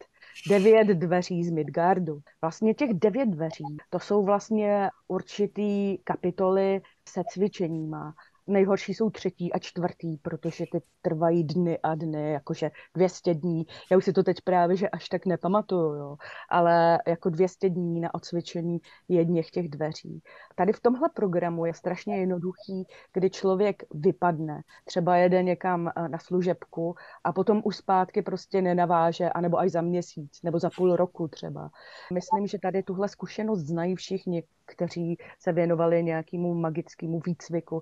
Devět 0.49 0.87
dveří 0.87 1.43
z 1.43 1.51
Midgardu. 1.51 2.19
Vlastně 2.41 2.73
těch 2.73 2.93
devět 2.93 3.29
dveří, 3.29 3.77
to 3.89 3.99
jsou 3.99 4.25
vlastně 4.25 4.89
určitý 5.07 5.97
kapitoly 5.97 6.81
se 7.09 7.23
cvičeníma 7.29 8.13
nejhorší 8.47 8.93
jsou 8.93 9.09
třetí 9.09 9.53
a 9.53 9.59
čtvrtý, 9.59 10.17
protože 10.17 10.65
ty 10.71 10.81
trvají 11.01 11.43
dny 11.43 11.79
a 11.83 11.95
dny, 11.95 12.31
jakože 12.31 12.71
200 12.95 13.33
dní. 13.33 13.65
Já 13.91 13.97
už 13.97 14.05
si 14.05 14.13
to 14.13 14.23
teď 14.23 14.37
právě, 14.41 14.75
že 14.75 14.89
až 14.89 15.09
tak 15.09 15.25
nepamatuju, 15.25 15.93
jo. 15.93 16.17
ale 16.49 16.99
jako 17.07 17.29
200 17.29 17.69
dní 17.69 17.99
na 17.99 18.15
odsvědčení 18.15 18.77
jedněch 19.07 19.49
těch 19.49 19.69
dveří. 19.69 20.21
Tady 20.55 20.73
v 20.73 20.79
tomhle 20.79 21.09
programu 21.13 21.65
je 21.65 21.73
strašně 21.73 22.17
jednoduchý, 22.17 22.85
kdy 23.13 23.29
člověk 23.29 23.83
vypadne, 23.93 24.61
třeba 24.85 25.17
jede 25.17 25.43
někam 25.43 25.87
eh, 25.87 26.09
na 26.09 26.19
služebku 26.19 26.95
a 27.23 27.33
potom 27.33 27.61
už 27.65 27.75
zpátky 27.77 28.21
prostě 28.21 28.61
nenaváže, 28.61 29.29
anebo 29.29 29.57
až 29.57 29.71
za 29.71 29.81
měsíc, 29.81 30.39
nebo 30.43 30.59
za 30.59 30.69
půl 30.77 30.95
roku 30.95 31.27
třeba. 31.27 31.69
Myslím, 32.13 32.47
že 32.47 32.59
tady 32.59 32.83
tuhle 32.83 33.09
zkušenost 33.09 33.59
znají 33.59 33.95
všichni, 33.95 34.43
kteří 34.65 35.17
se 35.39 35.51
věnovali 35.51 36.03
nějakému 36.03 36.53
magickému 36.53 37.21
výcviku, 37.25 37.81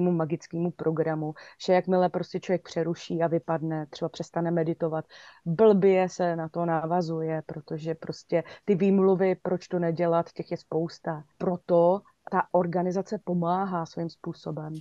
nějakému 0.00 0.16
magickému 0.16 0.70
programu, 0.70 1.34
že 1.66 1.72
jakmile 1.72 2.08
prostě 2.08 2.40
člověk 2.40 2.62
přeruší 2.62 3.22
a 3.22 3.26
vypadne, 3.26 3.86
třeba 3.90 4.08
přestane 4.08 4.50
meditovat, 4.50 5.04
blbě 5.44 6.08
se 6.08 6.36
na 6.36 6.48
to 6.48 6.64
navazuje, 6.64 7.42
protože 7.46 7.94
prostě 7.94 8.44
ty 8.64 8.74
výmluvy, 8.74 9.34
proč 9.42 9.68
to 9.68 9.78
nedělat, 9.78 10.32
těch 10.32 10.50
je 10.50 10.56
spousta. 10.56 11.24
Proto 11.38 12.02
ta 12.30 12.42
organizace 12.52 13.18
pomáhá 13.24 13.86
svým 13.86 14.08
způsobem. 14.10 14.74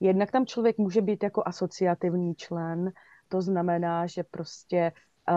Jednak 0.00 0.30
tam 0.30 0.46
člověk 0.46 0.78
může 0.78 1.00
být 1.00 1.22
jako 1.22 1.42
asociativní 1.46 2.34
člen, 2.34 2.92
to 3.28 3.42
znamená, 3.42 4.06
že 4.06 4.24
prostě 4.24 4.92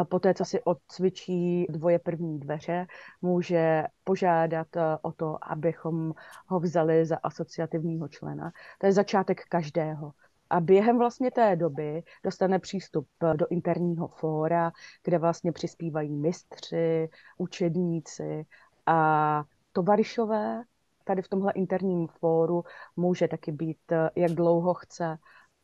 Poté, 0.10 0.34
co 0.34 0.46
si 0.46 0.64
odcvičí 0.64 1.66
dvoje 1.70 2.00
první 2.00 2.40
dveře, 2.40 2.88
může 3.22 3.84
požádat 4.04 4.68
eh, 4.76 4.82
o 5.02 5.12
to, 5.12 5.38
abychom 5.42 6.14
ho 6.48 6.60
vzali 6.60 7.06
za 7.06 7.18
asociativního 7.24 8.08
člena. 8.08 8.52
To 8.80 8.86
je 8.86 8.94
začátek 8.94 9.46
každého. 9.50 10.12
A 10.50 10.60
během 10.60 10.98
vlastně 10.98 11.32
té 11.32 11.56
doby 11.56 12.04
dostane 12.24 12.60
přístup 12.60 13.08
eh, 13.24 13.34
do 13.38 13.48
interního 13.50 14.08
fóra, 14.08 14.72
kde 15.04 15.18
vlastně 15.18 15.52
přispívají 15.52 16.10
mistři, 16.10 17.10
učedníci 17.38 18.46
a 18.86 19.44
tovarišové. 19.72 20.64
Tady 21.04 21.22
v 21.22 21.30
tomhle 21.30 21.52
interním 21.52 22.08
fóru 22.08 22.64
může 22.96 23.28
taky 23.28 23.52
být, 23.52 23.92
eh, 23.92 24.10
jak 24.16 24.32
dlouho 24.32 24.74
chce. 24.74 25.18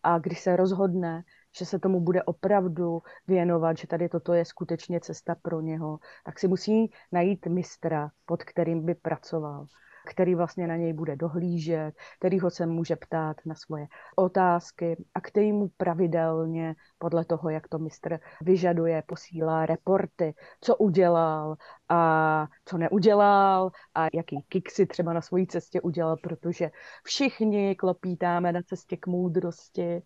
A 0.04 0.20
když 0.20 0.40
se 0.40 0.56
rozhodne, 0.56 1.24
že 1.58 1.66
se 1.66 1.80
tomu 1.80 2.00
bude 2.00 2.24
opravdu 2.24 3.02
věnovat, 3.28 3.78
že 3.78 3.88
tady 3.88 4.10
toto 4.10 4.34
je 4.34 4.46
skutečně 4.46 5.00
cesta 5.00 5.36
pro 5.42 5.62
něho, 5.62 6.00
tak 6.26 6.40
si 6.40 6.48
musí 6.48 6.92
najít 7.12 7.48
mistra, 7.48 8.12
pod 8.26 8.44
kterým 8.44 8.86
by 8.86 8.96
pracoval. 8.96 9.68
který 10.10 10.36
vlastně 10.36 10.68
na 10.68 10.76
něj 10.76 10.94
bude 10.94 11.16
dohlížet, 11.16 11.96
který 12.20 12.40
ho 12.40 12.50
se 12.50 12.66
může 12.66 12.96
ptát 12.96 13.38
na 13.46 13.56
svoje 13.56 13.88
otázky 14.16 15.04
a 15.14 15.22
který 15.22 15.54
mu 15.54 15.70
pravidelně 15.78 16.76
podle 16.98 17.26
toho, 17.26 17.50
jak 17.50 17.68
to 17.68 17.80
mistr 17.80 18.20
vyžaduje, 18.42 19.04
posílá 19.08 19.66
reporty, 19.66 20.34
co 20.62 20.76
udělal 20.76 21.56
a 21.90 22.48
co 22.66 22.78
neudělal 22.78 23.72
a 23.96 24.08
jaký 24.14 24.46
kiksy 24.50 24.86
třeba 24.86 25.14
na 25.14 25.22
svojí 25.22 25.48
cestě 25.48 25.82
udělal, 25.82 26.18
protože 26.18 26.72
všichni 27.04 27.76
klopítáme 27.76 28.52
na 28.52 28.62
cestě 28.62 28.98
k 28.98 29.08
moudrosti 29.08 30.02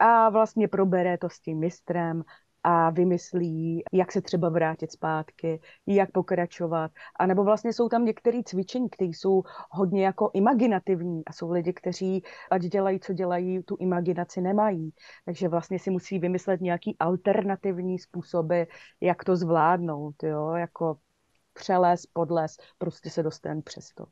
a 0.00 0.30
vlastně 0.30 0.68
probere 0.68 1.18
to 1.18 1.28
s 1.28 1.40
tím 1.40 1.58
mistrem 1.58 2.24
a 2.64 2.90
vymyslí, 2.90 3.82
jak 3.92 4.12
se 4.12 4.20
třeba 4.20 4.48
vrátit 4.48 4.92
zpátky, 4.92 5.60
jak 5.86 6.10
pokračovat. 6.12 6.90
A 7.18 7.26
nebo 7.26 7.44
vlastně 7.44 7.72
jsou 7.72 7.88
tam 7.88 8.04
některé 8.04 8.42
cvičení, 8.44 8.90
které 8.90 9.10
jsou 9.10 9.42
hodně 9.70 10.04
jako 10.04 10.30
imaginativní 10.34 11.24
a 11.24 11.32
jsou 11.32 11.50
lidi, 11.50 11.72
kteří 11.72 12.22
ať 12.50 12.62
dělají, 12.62 13.00
co 13.00 13.12
dělají, 13.12 13.62
tu 13.62 13.76
imaginaci 13.80 14.40
nemají. 14.40 14.90
Takže 15.24 15.48
vlastně 15.48 15.78
si 15.78 15.90
musí 15.90 16.18
vymyslet 16.18 16.60
nějaký 16.60 16.96
alternativní 16.98 17.98
způsoby, 17.98 18.62
jak 19.00 19.24
to 19.24 19.36
zvládnout, 19.36 20.22
jo, 20.22 20.50
jako 20.50 20.96
přeles, 21.52 22.06
podles, 22.06 22.56
prostě 22.78 23.10
se 23.10 23.22
dostat 23.22 23.64
přes 23.64 23.88
to. 23.94 24.04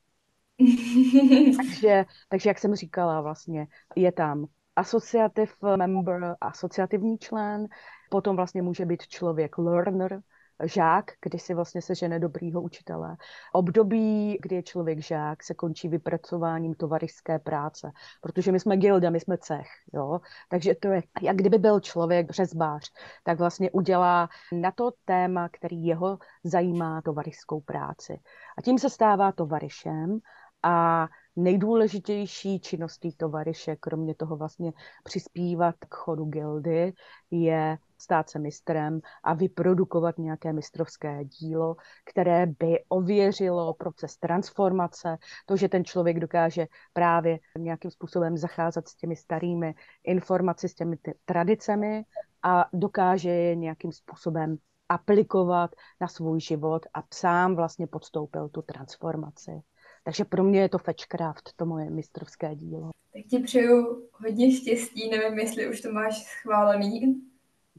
takže, 1.56 2.04
takže, 2.28 2.50
jak 2.50 2.58
jsem 2.58 2.74
říkala, 2.74 3.20
vlastně 3.20 3.66
je 3.96 4.12
tam 4.12 4.46
associative 4.76 5.76
member, 5.76 6.36
asociativní 6.40 7.18
člen, 7.18 7.68
potom 8.10 8.36
vlastně 8.36 8.62
může 8.62 8.86
být 8.86 9.06
člověk 9.06 9.58
learner, 9.58 10.22
žák, 10.64 11.04
kdy 11.22 11.38
si 11.38 11.54
vlastně 11.54 11.82
se 11.82 11.94
žene 11.94 12.18
dobrýho 12.18 12.62
učitele. 12.62 13.16
Období, 13.52 14.38
kdy 14.42 14.56
je 14.56 14.62
člověk 14.62 14.98
žák, 14.98 15.42
se 15.42 15.54
končí 15.54 15.88
vypracováním 15.88 16.74
tovarišské 16.74 17.38
práce, 17.38 17.92
protože 18.20 18.52
my 18.52 18.60
jsme 18.60 18.76
gilda, 18.76 19.10
my 19.10 19.20
jsme 19.20 19.38
cech, 19.38 19.66
jo? 19.94 20.20
takže 20.48 20.74
to 20.74 20.88
je, 20.88 21.02
jak 21.22 21.36
kdyby 21.36 21.58
byl 21.58 21.80
člověk 21.80 22.30
řezbář, 22.30 22.92
tak 23.24 23.38
vlastně 23.38 23.70
udělá 23.70 24.28
na 24.52 24.70
to 24.70 24.90
téma, 25.04 25.48
který 25.48 25.84
jeho 25.84 26.18
zajímá 26.44 27.02
tovarišskou 27.02 27.60
práci. 27.60 28.20
A 28.58 28.62
tím 28.62 28.78
se 28.78 28.90
stává 28.90 29.32
tovarišem 29.32 30.18
a 30.62 31.08
nejdůležitější 31.36 32.60
činností 32.60 33.12
tovariše, 33.12 33.76
kromě 33.76 34.14
toho 34.14 34.36
vlastně 34.36 34.72
přispívat 35.04 35.74
k 35.88 35.94
chodu 35.94 36.24
gildy, 36.24 36.92
je 37.30 37.78
stát 37.98 38.30
se 38.30 38.38
mistrem 38.38 39.00
a 39.24 39.34
vyprodukovat 39.34 40.18
nějaké 40.18 40.52
mistrovské 40.52 41.24
dílo, 41.24 41.76
které 42.04 42.46
by 42.46 42.84
ověřilo 42.88 43.74
proces 43.74 44.16
transformace, 44.16 45.18
to, 45.46 45.56
že 45.56 45.68
ten 45.68 45.84
člověk 45.84 46.20
dokáže 46.20 46.66
právě 46.92 47.38
nějakým 47.58 47.90
způsobem 47.90 48.36
zacházet 48.36 48.88
s 48.88 48.94
těmi 48.94 49.16
starými 49.16 49.74
informaci, 50.04 50.68
s 50.68 50.74
těmi 50.74 50.96
tradicemi 51.24 52.04
a 52.42 52.68
dokáže 52.72 53.30
je 53.30 53.56
nějakým 53.56 53.92
způsobem 53.92 54.56
aplikovat 54.88 55.70
na 56.00 56.08
svůj 56.08 56.40
život 56.40 56.86
a 56.94 57.02
sám 57.14 57.56
vlastně 57.56 57.86
podstoupil 57.86 58.48
tu 58.48 58.62
transformaci. 58.62 59.62
Takže 60.04 60.24
pro 60.24 60.44
mě 60.44 60.60
je 60.60 60.68
to 60.68 60.78
Fetchcraft, 60.78 61.52
to 61.56 61.66
moje 61.66 61.90
mistrovské 61.90 62.54
dílo. 62.54 62.90
Tak 63.12 63.22
ti 63.30 63.38
přeju 63.38 64.08
hodně 64.12 64.56
štěstí, 64.56 65.10
nevím, 65.10 65.38
jestli 65.38 65.70
už 65.70 65.80
to 65.80 65.92
máš 65.92 66.24
schválený. 66.24 67.22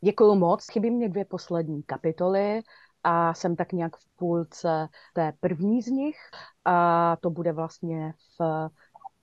Děkuju 0.03 0.35
moc, 0.35 0.71
chybí 0.71 0.91
mě 0.91 1.09
dvě 1.09 1.25
poslední 1.25 1.83
kapitoly 1.83 2.61
a 3.03 3.33
jsem 3.33 3.55
tak 3.55 3.71
nějak 3.71 3.97
v 3.97 4.07
půlce 4.15 4.87
té 5.13 5.33
první 5.39 5.81
z 5.81 5.87
nich 5.87 6.17
a 6.65 7.17
to 7.21 7.29
bude 7.29 7.51
vlastně 7.51 8.13
v 8.39 8.69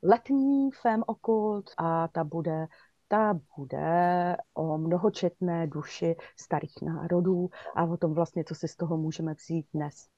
letní 0.03 0.71
Fem 0.71 1.03
Okult 1.07 1.71
a 1.79 2.09
ta 2.09 2.25
bude 2.25 2.67
ta 3.09 3.41
bude 3.57 4.37
o 4.55 4.79
mnohočetné 4.79 5.67
duši 5.67 6.17
starých 6.37 6.83
národů 6.83 7.51
a 7.77 7.85
o 7.85 7.97
tom 7.97 8.15
vlastně, 8.15 8.45
co 8.45 8.55
si 8.55 8.69
z 8.69 8.77
toho 8.77 8.97
můžeme 8.97 9.35
vzít 9.35 9.67
dnes. 9.75 10.09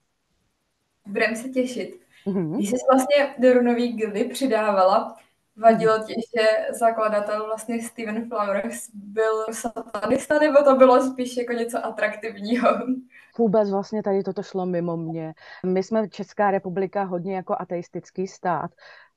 Budeme 1.07 1.37
se 1.37 1.49
těšit. 1.49 2.01
Mm-hmm. 2.27 2.57
Když 2.57 2.71
jsi 2.71 2.77
vlastně 2.93 3.35
do 3.39 3.53
runový 3.53 3.93
gildy 3.93 4.25
přidávala, 4.25 5.17
vadilo 5.57 5.99
ti, 5.99 6.15
že 6.15 6.75
zakladatel 6.79 7.47
vlastně 7.47 7.83
Steven 7.83 8.29
Flowers 8.29 8.89
byl 8.95 9.45
satanista, 9.53 10.39
nebo 10.39 10.63
to 10.65 10.75
bylo 10.75 11.11
spíš 11.11 11.37
jako 11.37 11.53
něco 11.53 11.87
atraktivního? 11.87 12.69
Vůbec 13.39 13.71
vlastně 13.71 14.03
tady 14.03 14.23
toto 14.23 14.43
šlo 14.43 14.67
mimo 14.67 14.97
mě. 14.97 15.35
My 15.67 15.83
jsme 15.83 16.09
Česká 16.09 16.51
republika 16.51 17.03
hodně 17.03 17.37
jako 17.37 17.57
ateistický 17.59 18.27
stát, 18.27 18.71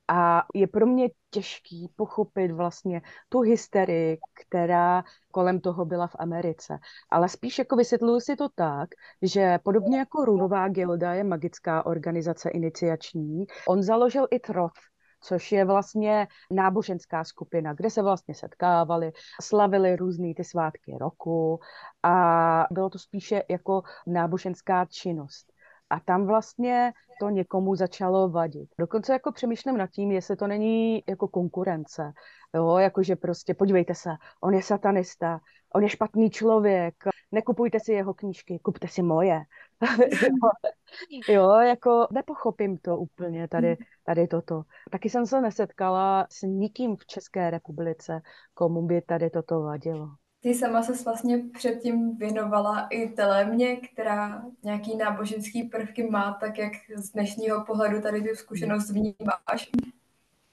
a 0.07 0.43
je 0.53 0.67
pro 0.67 0.85
mě 0.85 1.09
těžký 1.29 1.89
pochopit 1.95 2.51
vlastně 2.51 3.01
tu 3.29 3.39
hysterii, 3.41 4.17
která 4.33 5.03
kolem 5.31 5.59
toho 5.59 5.85
byla 5.85 6.07
v 6.07 6.15
Americe. 6.19 6.77
Ale 7.09 7.29
spíš 7.29 7.59
jako 7.59 7.75
vysvětluji 7.75 8.21
si 8.21 8.35
to 8.35 8.49
tak, 8.55 8.89
že 9.21 9.59
podobně 9.63 9.97
jako 9.97 10.25
Runová 10.25 10.67
gilda 10.67 11.13
je 11.13 11.23
magická 11.23 11.85
organizace 11.85 12.49
iniciační, 12.49 13.45
on 13.67 13.83
založil 13.83 14.27
i 14.31 14.39
Troth, 14.39 14.79
což 15.21 15.51
je 15.51 15.65
vlastně 15.65 16.27
náboženská 16.51 17.23
skupina, 17.23 17.73
kde 17.73 17.89
se 17.89 18.01
vlastně 18.01 18.35
setkávali, 18.35 19.11
slavili 19.41 19.95
různé 19.95 20.33
ty 20.33 20.43
svátky 20.43 20.97
roku 20.99 21.59
a 22.03 22.67
bylo 22.71 22.89
to 22.89 22.99
spíše 22.99 23.43
jako 23.49 23.83
náboženská 24.07 24.85
činnost. 24.85 25.54
A 25.95 25.99
tam 25.99 26.25
vlastně 26.25 26.93
to 27.19 27.29
někomu 27.29 27.75
začalo 27.75 28.29
vadit. 28.29 28.69
Dokonce 28.79 29.13
jako 29.13 29.31
přemýšlím 29.31 29.77
nad 29.77 29.87
tím, 29.87 30.11
jestli 30.11 30.35
to 30.35 30.47
není 30.47 31.03
jako 31.07 31.27
konkurence. 31.27 32.13
Jo, 32.55 32.77
jakože 32.77 33.15
prostě 33.15 33.53
podívejte 33.53 33.95
se, 33.95 34.09
on 34.41 34.53
je 34.53 34.63
satanista, 34.63 35.39
on 35.75 35.83
je 35.83 35.89
špatný 35.89 36.29
člověk, 36.29 36.95
nekupujte 37.31 37.79
si 37.79 37.93
jeho 37.93 38.13
knížky, 38.13 38.59
kupte 38.59 38.87
si 38.87 39.01
moje. 39.01 39.41
jo, 41.29 41.51
jako 41.51 42.07
nepochopím 42.11 42.77
to 42.77 42.97
úplně 42.97 43.47
tady, 43.47 43.77
tady 44.03 44.27
toto. 44.27 44.63
Taky 44.91 45.09
jsem 45.09 45.25
se 45.25 45.41
nesetkala 45.41 46.27
s 46.29 46.41
nikým 46.41 46.95
v 46.95 47.05
České 47.05 47.49
republice, 47.49 48.21
komu 48.53 48.81
by 48.81 49.01
tady 49.01 49.29
toto 49.29 49.61
vadilo. 49.61 50.09
Ty 50.45 50.53
sama 50.53 50.83
se 50.83 51.03
vlastně 51.03 51.43
předtím 51.53 52.17
věnovala 52.17 52.87
i 52.89 53.09
Telémě, 53.09 53.75
která 53.75 54.43
nějaký 54.63 54.97
náboženský 54.97 55.63
prvky 55.63 56.09
má, 56.09 56.37
tak 56.39 56.57
jak 56.57 56.71
z 56.95 57.11
dnešního 57.11 57.65
pohledu 57.65 58.01
tady 58.01 58.21
tu 58.21 58.35
zkušenost 58.35 58.89
vnímáš? 58.89 59.71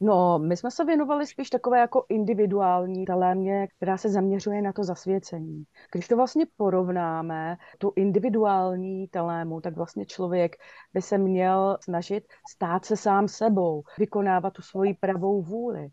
No, 0.00 0.38
my 0.38 0.56
jsme 0.56 0.70
se 0.70 0.84
věnovali 0.84 1.26
spíš 1.26 1.50
takové 1.50 1.78
jako 1.78 2.06
individuální 2.08 3.04
telémě, 3.04 3.68
která 3.76 3.96
se 3.96 4.08
zaměřuje 4.08 4.62
na 4.62 4.72
to 4.72 4.84
zasvěcení. 4.84 5.64
Když 5.92 6.08
to 6.08 6.16
vlastně 6.16 6.46
porovnáme, 6.56 7.56
tu 7.78 7.92
individuální 7.96 9.08
telému, 9.08 9.60
tak 9.60 9.76
vlastně 9.76 10.06
člověk 10.06 10.56
by 10.94 11.02
se 11.02 11.18
měl 11.18 11.78
snažit 11.80 12.24
stát 12.50 12.84
se 12.84 12.96
sám 12.96 13.28
sebou, 13.28 13.82
vykonávat 13.98 14.52
tu 14.52 14.62
svoji 14.62 14.94
pravou 14.94 15.42
vůli. 15.42 15.88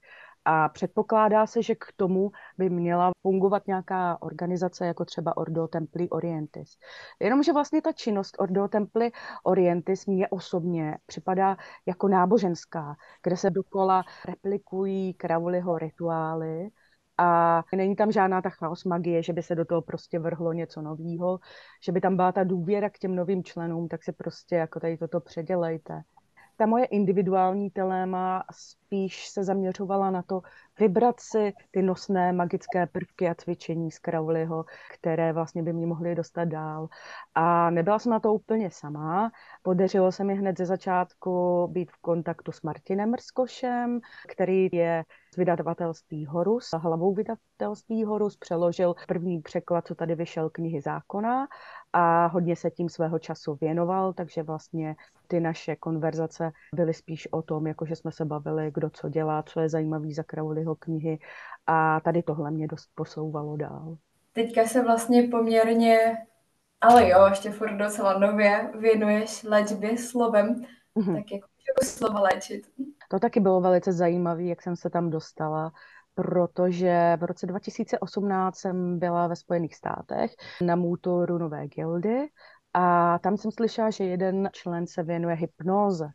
A 0.51 0.69
předpokládá 0.69 1.47
se, 1.47 1.63
že 1.63 1.75
k 1.75 1.85
tomu 1.95 2.31
by 2.57 2.69
měla 2.69 3.11
fungovat 3.21 3.67
nějaká 3.67 4.21
organizace, 4.21 4.85
jako 4.85 5.05
třeba 5.05 5.37
Ordo 5.37 5.67
Templi 5.67 6.09
Orientis. 6.09 6.77
Jenomže 7.19 7.53
vlastně 7.53 7.81
ta 7.81 7.91
činnost 7.91 8.35
Ordo 8.39 8.67
Templi 8.67 9.11
Orientis 9.43 10.05
mě 10.05 10.27
osobně 10.27 10.97
připadá 11.05 11.57
jako 11.85 12.07
náboženská, 12.07 12.95
kde 13.23 13.37
se 13.37 13.49
dokola 13.49 14.03
replikují 14.25 15.13
Crowleyho 15.13 15.77
rituály, 15.77 16.69
a 17.17 17.63
není 17.75 17.95
tam 17.95 18.11
žádná 18.11 18.41
ta 18.41 18.49
chaos 18.49 18.83
magie, 18.85 19.23
že 19.23 19.33
by 19.33 19.43
se 19.43 19.55
do 19.55 19.65
toho 19.65 19.81
prostě 19.81 20.19
vrhlo 20.19 20.53
něco 20.53 20.81
nového, 20.81 21.39
že 21.83 21.91
by 21.91 22.01
tam 22.01 22.15
byla 22.15 22.31
ta 22.31 22.43
důvěra 22.43 22.89
k 22.89 22.99
těm 22.99 23.15
novým 23.15 23.43
členům, 23.43 23.87
tak 23.87 24.03
se 24.03 24.11
prostě 24.11 24.55
jako 24.55 24.79
tady 24.79 24.97
toto 24.97 25.19
předělejte 25.19 26.01
ta 26.59 26.65
moje 26.65 26.85
individuální 26.85 27.69
teléma 27.69 28.43
spíš 28.51 29.27
se 29.29 29.43
zaměřovala 29.43 30.11
na 30.11 30.21
to 30.21 30.41
vybrat 30.79 31.19
si 31.19 31.53
ty 31.71 31.81
nosné 31.81 32.33
magické 32.33 32.87
prvky 32.87 33.29
a 33.29 33.35
cvičení 33.35 33.91
z 33.91 33.99
Crowleyho, 33.99 34.65
které 34.93 35.33
vlastně 35.33 35.63
by 35.63 35.73
mě 35.73 35.87
mohly 35.87 36.15
dostat 36.15 36.45
dál. 36.45 36.87
A 37.35 37.69
nebyla 37.69 37.99
jsem 37.99 38.11
na 38.11 38.19
to 38.19 38.33
úplně 38.33 38.71
sama. 38.71 39.31
Podařilo 39.63 40.11
se 40.11 40.23
mi 40.23 40.35
hned 40.35 40.57
ze 40.57 40.65
začátku 40.65 41.67
být 41.71 41.91
v 41.91 41.97
kontaktu 42.01 42.51
s 42.51 42.61
Martinem 42.61 43.13
Rskošem, 43.13 43.99
který 44.27 44.69
je 44.71 45.03
z 45.33 45.37
vydavatelství 45.37 46.25
Horus, 46.25 46.69
hlavou 46.77 47.13
vydavatelství 47.13 48.03
Horus, 48.03 48.37
přeložil 48.37 48.95
první 49.07 49.41
překlad, 49.41 49.87
co 49.87 49.95
tady 49.95 50.15
vyšel 50.15 50.49
knihy 50.49 50.81
zákona 50.81 51.47
a 51.93 52.27
hodně 52.27 52.55
se 52.55 52.71
tím 52.71 52.89
svého 52.89 53.19
času 53.19 53.57
věnoval, 53.61 54.13
takže 54.13 54.43
vlastně 54.43 54.95
ty 55.27 55.39
naše 55.39 55.75
konverzace 55.75 56.51
byly 56.75 56.93
spíš 56.93 57.27
o 57.31 57.41
tom, 57.41 57.67
jako 57.67 57.85
že 57.85 57.95
jsme 57.95 58.11
se 58.11 58.25
bavili, 58.25 58.71
kdo 58.73 58.89
co 58.89 59.09
dělá, 59.09 59.43
co 59.43 59.59
je 59.59 59.69
zajímavý 59.69 60.13
za 60.13 60.23
Crowleyho 60.23 60.75
knihy 60.75 61.19
a 61.67 61.99
tady 61.99 62.23
tohle 62.23 62.51
mě 62.51 62.67
dost 62.67 62.89
posouvalo 62.95 63.57
dál. 63.57 63.97
Teďka 64.33 64.65
se 64.65 64.83
vlastně 64.83 65.23
poměrně, 65.23 66.17
ale 66.81 67.09
jo, 67.09 67.25
ještě 67.29 67.51
furt 67.51 67.77
docela 67.77 68.19
nově 68.19 68.71
věnuješ 68.79 69.43
léčbě 69.43 69.97
slovem, 69.97 70.55
mm-hmm. 70.97 71.15
tak 71.15 71.31
jako 71.31 71.47
slova 71.83 72.19
léčit. 72.19 72.67
To 73.09 73.19
taky 73.19 73.39
bylo 73.39 73.61
velice 73.61 73.93
zajímavé, 73.93 74.43
jak 74.43 74.61
jsem 74.61 74.75
se 74.75 74.89
tam 74.89 75.09
dostala, 75.09 75.71
protože 76.21 77.17
v 77.19 77.23
roce 77.23 77.47
2018 77.47 78.57
jsem 78.57 78.99
byla 78.99 79.27
ve 79.27 79.35
Spojených 79.35 79.75
státech 79.75 80.35
na 80.61 80.75
Můtu 80.75 81.25
runové 81.25 81.67
gildy 81.67 82.27
a 82.73 83.19
tam 83.19 83.37
jsem 83.37 83.51
slyšela, 83.51 83.89
že 83.89 84.03
jeden 84.03 84.49
člen 84.51 84.87
se 84.87 85.03
věnuje 85.03 85.35
hypnoze. 85.35 86.09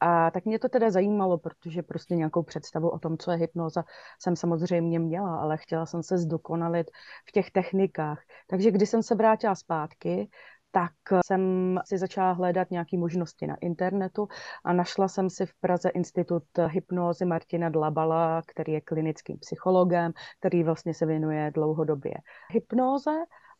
A 0.00 0.30
tak 0.30 0.44
mě 0.44 0.58
to 0.58 0.68
teda 0.68 0.90
zajímalo, 0.90 1.38
protože 1.38 1.82
prostě 1.82 2.16
nějakou 2.16 2.42
představu 2.42 2.88
o 2.88 2.98
tom, 2.98 3.18
co 3.18 3.30
je 3.30 3.36
hypnoza, 3.36 3.84
jsem 4.18 4.36
samozřejmě 4.36 4.98
měla, 4.98 5.36
ale 5.36 5.56
chtěla 5.56 5.86
jsem 5.86 6.02
se 6.02 6.18
zdokonalit 6.18 6.90
v 7.28 7.32
těch 7.32 7.50
technikách. 7.50 8.22
Takže 8.46 8.70
když 8.70 8.88
jsem 8.88 9.02
se 9.02 9.14
vrátila 9.14 9.54
zpátky, 9.54 10.28
tak 10.74 11.22
jsem 11.26 11.76
si 11.84 11.98
začala 11.98 12.32
hledat 12.32 12.70
nějaké 12.70 12.98
možnosti 12.98 13.46
na 13.46 13.56
internetu 13.60 14.28
a 14.64 14.72
našla 14.72 15.08
jsem 15.08 15.30
si 15.30 15.46
v 15.46 15.54
Praze 15.60 15.88
institut 15.88 16.42
hypnózy 16.66 17.24
Martina 17.24 17.68
Dlabala, 17.68 18.42
který 18.46 18.72
je 18.72 18.80
klinickým 18.80 19.38
psychologem, 19.38 20.12
který 20.38 20.64
vlastně 20.64 20.94
se 20.94 21.06
věnuje 21.06 21.50
dlouhodobě 21.54 22.14
hypnoze 22.50 23.10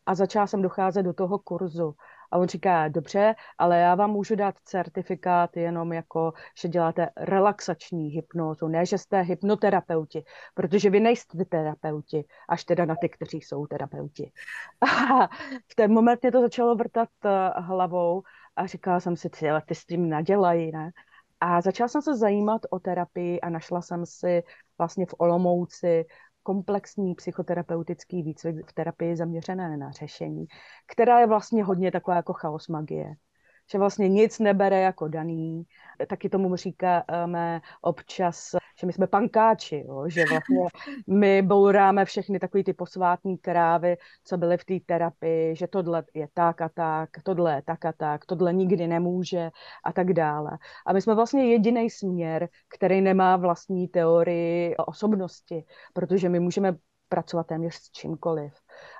a 0.05 0.15
začala 0.15 0.47
jsem 0.47 0.61
docházet 0.61 1.03
do 1.03 1.13
toho 1.13 1.39
kurzu. 1.39 1.95
A 2.35 2.37
on 2.37 2.47
říká, 2.47 2.87
dobře, 2.87 3.35
ale 3.57 3.79
já 3.79 3.95
vám 3.95 4.11
můžu 4.11 4.35
dát 4.35 4.55
certifikát 4.63 5.57
jenom 5.57 5.93
jako, 5.93 6.33
že 6.61 6.67
děláte 6.67 7.09
relaxační 7.17 8.09
hypnózu, 8.09 8.67
ne, 8.67 8.85
že 8.85 8.97
jste 8.97 9.21
hypnoterapeuti, 9.21 10.23
protože 10.53 10.89
vy 10.89 10.99
nejste 10.99 11.45
terapeuti, 11.45 12.25
až 12.49 12.63
teda 12.63 12.85
na 12.85 12.95
ty, 12.95 13.09
kteří 13.09 13.41
jsou 13.41 13.67
terapeuti. 13.67 14.31
A 14.81 15.27
v 15.71 15.75
ten 15.75 15.93
moment 15.93 16.21
mě 16.21 16.31
to 16.31 16.41
začalo 16.41 16.75
vrtat 16.75 17.09
eh, 17.25 17.29
hlavou 17.61 18.23
a 18.55 18.65
říkala 18.65 18.99
jsem 18.99 19.15
si, 19.15 19.29
ty, 19.29 19.47
ty 19.65 19.75
s 19.75 19.85
tím 19.85 20.09
nadělají, 20.09 20.71
ne? 20.71 20.91
A 21.39 21.61
začala 21.61 21.87
jsem 21.87 22.01
se 22.01 22.17
zajímat 22.17 22.61
o 22.69 22.79
terapii 22.79 23.41
a 23.41 23.49
našla 23.49 23.81
jsem 23.81 24.05
si 24.05 24.43
vlastně 24.77 25.05
v 25.05 25.15
Olomouci 25.17 26.05
komplexní 26.45 27.15
psychoterapeutický 27.15 28.23
výcvik 28.23 28.69
v 28.69 28.73
terapii 28.73 29.15
zaměřené 29.15 29.77
na 29.77 29.91
řešení, 29.91 30.45
která 30.87 31.19
je 31.19 31.27
vlastně 31.27 31.63
hodně 31.63 31.91
taková 31.91 32.15
jako 32.15 32.33
chaos 32.33 32.67
magie 32.67 33.15
že 33.71 33.77
vlastně 33.77 34.09
nic 34.09 34.39
nebere 34.39 34.79
jako 34.79 35.07
daný. 35.07 35.63
Taky 36.07 36.29
tomu 36.29 36.55
říkáme 36.55 37.61
občas, 37.81 38.55
že 38.79 38.87
my 38.87 38.93
jsme 38.93 39.07
pankáči, 39.07 39.85
jo? 39.87 40.09
že 40.09 40.25
vlastně 40.25 40.57
my 41.07 41.41
bouráme 41.41 42.05
všechny 42.05 42.39
takové 42.39 42.63
ty 42.63 42.73
posvátní 42.73 43.37
krávy, 43.37 43.97
co 44.23 44.37
byly 44.37 44.57
v 44.57 44.65
té 44.65 44.73
terapii, 44.85 45.55
že 45.55 45.67
tohle 45.67 46.03
je 46.13 46.27
tak 46.33 46.61
a 46.61 46.69
tak, 46.69 47.09
tohle 47.23 47.55
je 47.55 47.61
tak 47.61 47.85
a 47.85 47.93
tak, 47.93 48.25
tohle 48.25 48.53
nikdy 48.53 48.87
nemůže 48.87 49.49
a 49.83 49.93
tak 49.93 50.13
dále. 50.13 50.57
A 50.85 50.93
my 50.93 51.01
jsme 51.01 51.15
vlastně 51.15 51.51
jediný 51.51 51.89
směr, 51.89 52.49
který 52.75 53.01
nemá 53.01 53.37
vlastní 53.37 53.87
teorii 53.87 54.75
osobnosti, 54.75 55.65
protože 55.93 56.29
my 56.29 56.39
můžeme 56.39 56.75
pracovat 57.09 57.47
téměř 57.47 57.75
s 57.75 57.91
čímkoliv. 57.91 58.53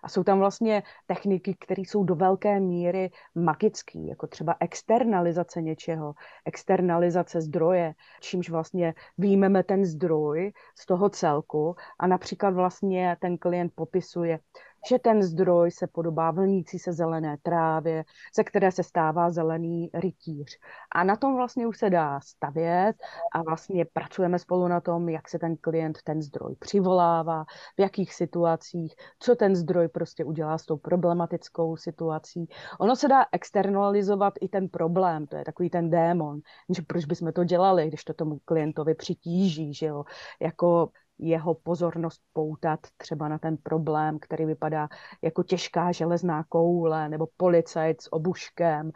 A 0.04 0.10
jsou 0.10 0.24
tam 0.24 0.40
vlastně 0.40 0.84
techniky, 1.06 1.56
které 1.60 1.82
jsou 1.82 2.04
do 2.04 2.16
velké 2.16 2.60
míry 2.60 3.12
magické, 3.36 4.00
jako 4.00 4.28
třeba 4.28 4.56
externalizace 4.60 5.62
něčeho, 5.62 6.14
externalizace 6.46 7.42
zdroje, 7.42 7.94
čímž 8.22 8.50
vlastně 8.50 8.94
výjmeme 9.18 9.64
ten 9.64 9.86
zdroj 9.86 10.52
z 10.80 10.86
toho 10.86 11.10
celku. 11.10 11.76
A 12.00 12.08
například 12.08 12.54
vlastně 12.54 13.18
ten 13.22 13.38
klient 13.38 13.72
popisuje, 13.76 14.40
že 14.90 15.00
ten 15.00 15.24
zdroj 15.24 15.72
se 15.72 15.88
podobá 15.88 16.32
vlnící 16.32 16.80
se 16.80 16.94
zelené 16.94 17.38
trávě, 17.44 18.04
ze 18.36 18.44
které 18.44 18.72
se 18.72 18.84
stává 18.84 19.32
zelený 19.32 19.90
rytíř. 19.94 20.60
A 20.92 21.04
na 21.04 21.16
tom 21.16 21.36
vlastně 21.36 21.68
už 21.68 21.78
se 21.78 21.90
dá 21.90 22.20
stavět 22.20 22.96
a 23.34 23.44
vlastně 23.44 23.86
pracujeme 23.94 24.40
spolu 24.40 24.68
na 24.68 24.82
tom, 24.82 25.10
jak 25.10 25.30
se 25.30 25.40
ten 25.40 25.58
klient 25.58 25.98
ten 26.04 26.22
zdroj 26.22 26.56
přivolává, 26.60 27.46
v 27.78 27.82
jakých 27.82 28.14
situacích, 28.14 28.96
co 29.20 29.36
ten 29.36 29.56
zdroj 29.56 29.88
prostě 29.88 30.26
udělá 30.26 30.58
s 30.58 30.66
tou 30.66 30.78
problematickou 30.78 31.78
situací. 31.78 32.50
Ono 32.80 32.96
se 32.96 33.08
dá 33.08 33.26
externalizovat 33.32 34.34
i 34.42 34.50
ten 34.50 34.70
problém, 34.70 35.28
to 35.28 35.36
je 35.36 35.46
takový 35.46 35.70
ten 35.70 35.90
démon, 35.90 36.40
že 36.70 36.82
proč 36.82 37.06
bychom 37.06 37.34
to 37.34 37.44
dělali, 37.44 37.88
když 37.88 38.04
to 38.04 38.14
tomu 38.14 38.40
klientovi 38.46 38.96
přitíží, 38.96 39.74
že 39.74 39.86
jo, 39.86 40.04
jako 40.42 40.90
jeho 41.20 41.56
pozornost 41.56 42.22
poutat 42.34 42.80
třeba 42.98 43.28
na 43.28 43.38
ten 43.38 43.58
problém, 43.58 44.20
který 44.20 44.46
vypadá 44.46 44.88
jako 45.22 45.44
těžká 45.44 45.92
železná 45.92 46.44
koule 46.44 47.10
nebo 47.10 47.28
policajt 47.38 48.02
s 48.02 48.14
obuškem, 48.14 48.92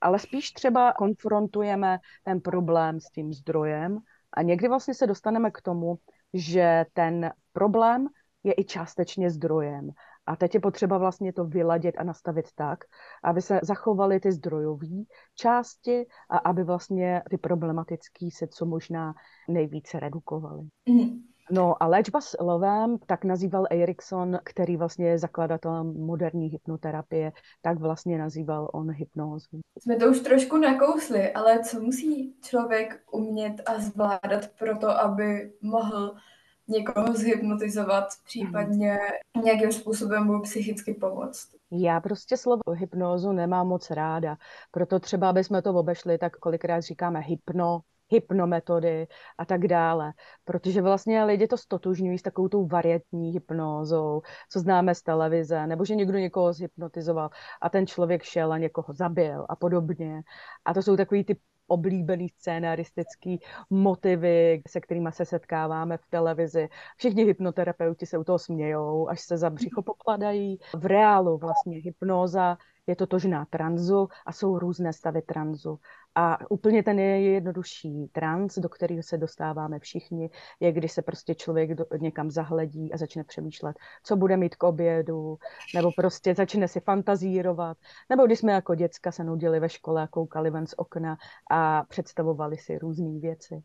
ale 0.00 0.18
spíš 0.18 0.50
třeba 0.50 0.92
konfrontujeme 0.92 1.98
ten 2.24 2.40
problém 2.40 3.00
s 3.00 3.10
tím 3.10 3.32
zdrojem 3.32 3.98
a 4.32 4.42
někdy 4.42 4.68
vlastně 4.68 4.94
se 4.94 5.06
dostaneme 5.06 5.50
k 5.50 5.62
tomu, 5.62 5.98
že 6.34 6.86
ten 6.92 7.32
problém 7.52 8.08
je 8.44 8.54
i 8.56 8.64
částečně 8.64 9.30
zdrojem. 9.30 9.90
A 10.26 10.36
teď 10.36 10.54
je 10.54 10.60
potřeba 10.60 10.98
vlastně 10.98 11.32
to 11.32 11.44
vyladit 11.44 11.94
a 11.98 12.04
nastavit 12.04 12.52
tak, 12.54 12.84
aby 13.22 13.42
se 13.42 13.60
zachovaly 13.62 14.20
ty 14.20 14.32
zdrojové 14.32 15.04
části 15.34 16.06
a 16.30 16.38
aby 16.38 16.64
vlastně 16.64 17.22
ty 17.30 17.38
problematické 17.38 18.28
se 18.32 18.46
co 18.46 18.66
možná 18.66 19.14
nejvíce 19.48 20.00
redukovaly. 20.00 20.68
Mm. 20.88 21.33
No 21.50 21.82
a 21.82 21.86
léčba 21.86 22.20
s 22.20 22.36
lovem, 22.40 22.98
tak 23.06 23.24
nazýval 23.24 23.66
Erikson, 23.70 24.38
který 24.44 24.76
vlastně 24.76 25.08
je 25.08 25.18
zakladatelem 25.18 26.06
moderní 26.06 26.48
hypnoterapie, 26.48 27.32
tak 27.62 27.78
vlastně 27.78 28.18
nazýval 28.18 28.70
on 28.72 28.90
hypnózu. 28.90 29.60
Jsme 29.78 29.96
to 29.96 30.10
už 30.10 30.20
trošku 30.20 30.56
nakousli, 30.56 31.32
ale 31.32 31.60
co 31.64 31.80
musí 31.80 32.34
člověk 32.42 33.02
umět 33.10 33.60
a 33.66 33.78
zvládat 33.78 34.48
pro 34.58 34.78
to, 34.78 34.88
aby 34.88 35.52
mohl 35.62 36.14
někoho 36.68 37.14
zhypnotizovat, 37.14 38.04
případně 38.24 38.98
nějakým 39.42 39.72
způsobem 39.72 40.24
mu 40.24 40.42
psychicky 40.42 40.94
pomoct. 40.94 41.48
Já 41.70 42.00
prostě 42.00 42.36
slovo 42.36 42.62
hypnózu 42.72 43.32
nemám 43.32 43.68
moc 43.68 43.90
ráda, 43.90 44.36
proto 44.70 45.00
třeba, 45.00 45.28
aby 45.28 45.44
jsme 45.44 45.62
to 45.62 45.74
obešli, 45.74 46.18
tak 46.18 46.36
kolikrát 46.36 46.80
říkáme 46.80 47.20
hypno, 47.20 47.80
hypnometody 48.08 49.06
a 49.38 49.44
tak 49.44 49.66
dále. 49.68 50.12
Protože 50.44 50.82
vlastně 50.82 51.24
lidi 51.24 51.46
to 51.46 51.56
stotužňují 51.56 52.18
s 52.18 52.22
takovou 52.22 52.48
tou 52.48 52.66
varietní 52.66 53.30
hypnózou, 53.30 54.22
co 54.50 54.60
známe 54.60 54.94
z 54.94 55.02
televize, 55.02 55.66
nebo 55.66 55.84
že 55.84 55.94
někdo 55.94 56.18
někoho 56.18 56.52
zhypnotizoval 56.52 57.30
a 57.62 57.68
ten 57.68 57.86
člověk 57.86 58.22
šel 58.22 58.52
a 58.52 58.58
někoho 58.58 58.92
zabil 58.92 59.46
a 59.48 59.56
podobně. 59.56 60.22
A 60.64 60.74
to 60.74 60.82
jsou 60.82 60.96
takový 60.96 61.24
ty 61.24 61.36
oblíbený 61.66 62.28
scénaristický 62.28 63.40
motivy, 63.70 64.62
se 64.68 64.80
kterými 64.80 65.08
se 65.12 65.24
setkáváme 65.24 65.96
v 65.96 66.06
televizi. 66.10 66.68
Všichni 66.96 67.24
hypnoterapeuti 67.24 68.06
se 68.06 68.18
u 68.18 68.24
toho 68.24 68.38
smějou, 68.38 69.08
až 69.08 69.20
se 69.20 69.36
za 69.36 69.50
břicho 69.50 69.82
pokladají. 69.82 70.58
V 70.76 70.86
reálu 70.86 71.38
vlastně 71.38 71.78
hypnóza 71.78 72.56
je 72.86 72.96
totožná 72.96 73.44
tranzu 73.44 74.08
a 74.26 74.32
jsou 74.32 74.58
různé 74.58 74.92
stavy 74.92 75.22
tranzu. 75.22 75.78
A 76.14 76.50
úplně 76.50 76.82
ten 76.82 76.98
je 76.98 77.20
jednodušší 77.20 78.08
trans, 78.12 78.58
do 78.58 78.68
kterého 78.68 79.02
se 79.02 79.18
dostáváme 79.18 79.78
všichni, 79.78 80.30
je 80.60 80.72
když 80.72 80.92
se 80.92 81.02
prostě 81.02 81.34
člověk 81.34 81.74
do, 81.74 81.84
někam 82.00 82.30
zahledí 82.30 82.92
a 82.92 82.96
začne 82.96 83.24
přemýšlet, 83.24 83.76
co 84.02 84.16
bude 84.16 84.36
mít 84.36 84.56
k 84.56 84.62
obědu, 84.62 85.38
nebo 85.74 85.90
prostě 85.96 86.34
začne 86.34 86.68
si 86.68 86.80
fantazírovat, 86.80 87.78
nebo 88.10 88.26
když 88.26 88.38
jsme 88.38 88.52
jako 88.52 88.74
děcka 88.74 89.12
se 89.12 89.24
nudili 89.24 89.60
ve 89.60 89.68
škole 89.68 90.02
a 90.02 90.06
koukali 90.06 90.50
ven 90.50 90.66
z 90.66 90.74
okna 90.76 91.16
a 91.50 91.82
představovali 91.88 92.56
si 92.56 92.78
různé 92.78 93.20
věci. 93.20 93.62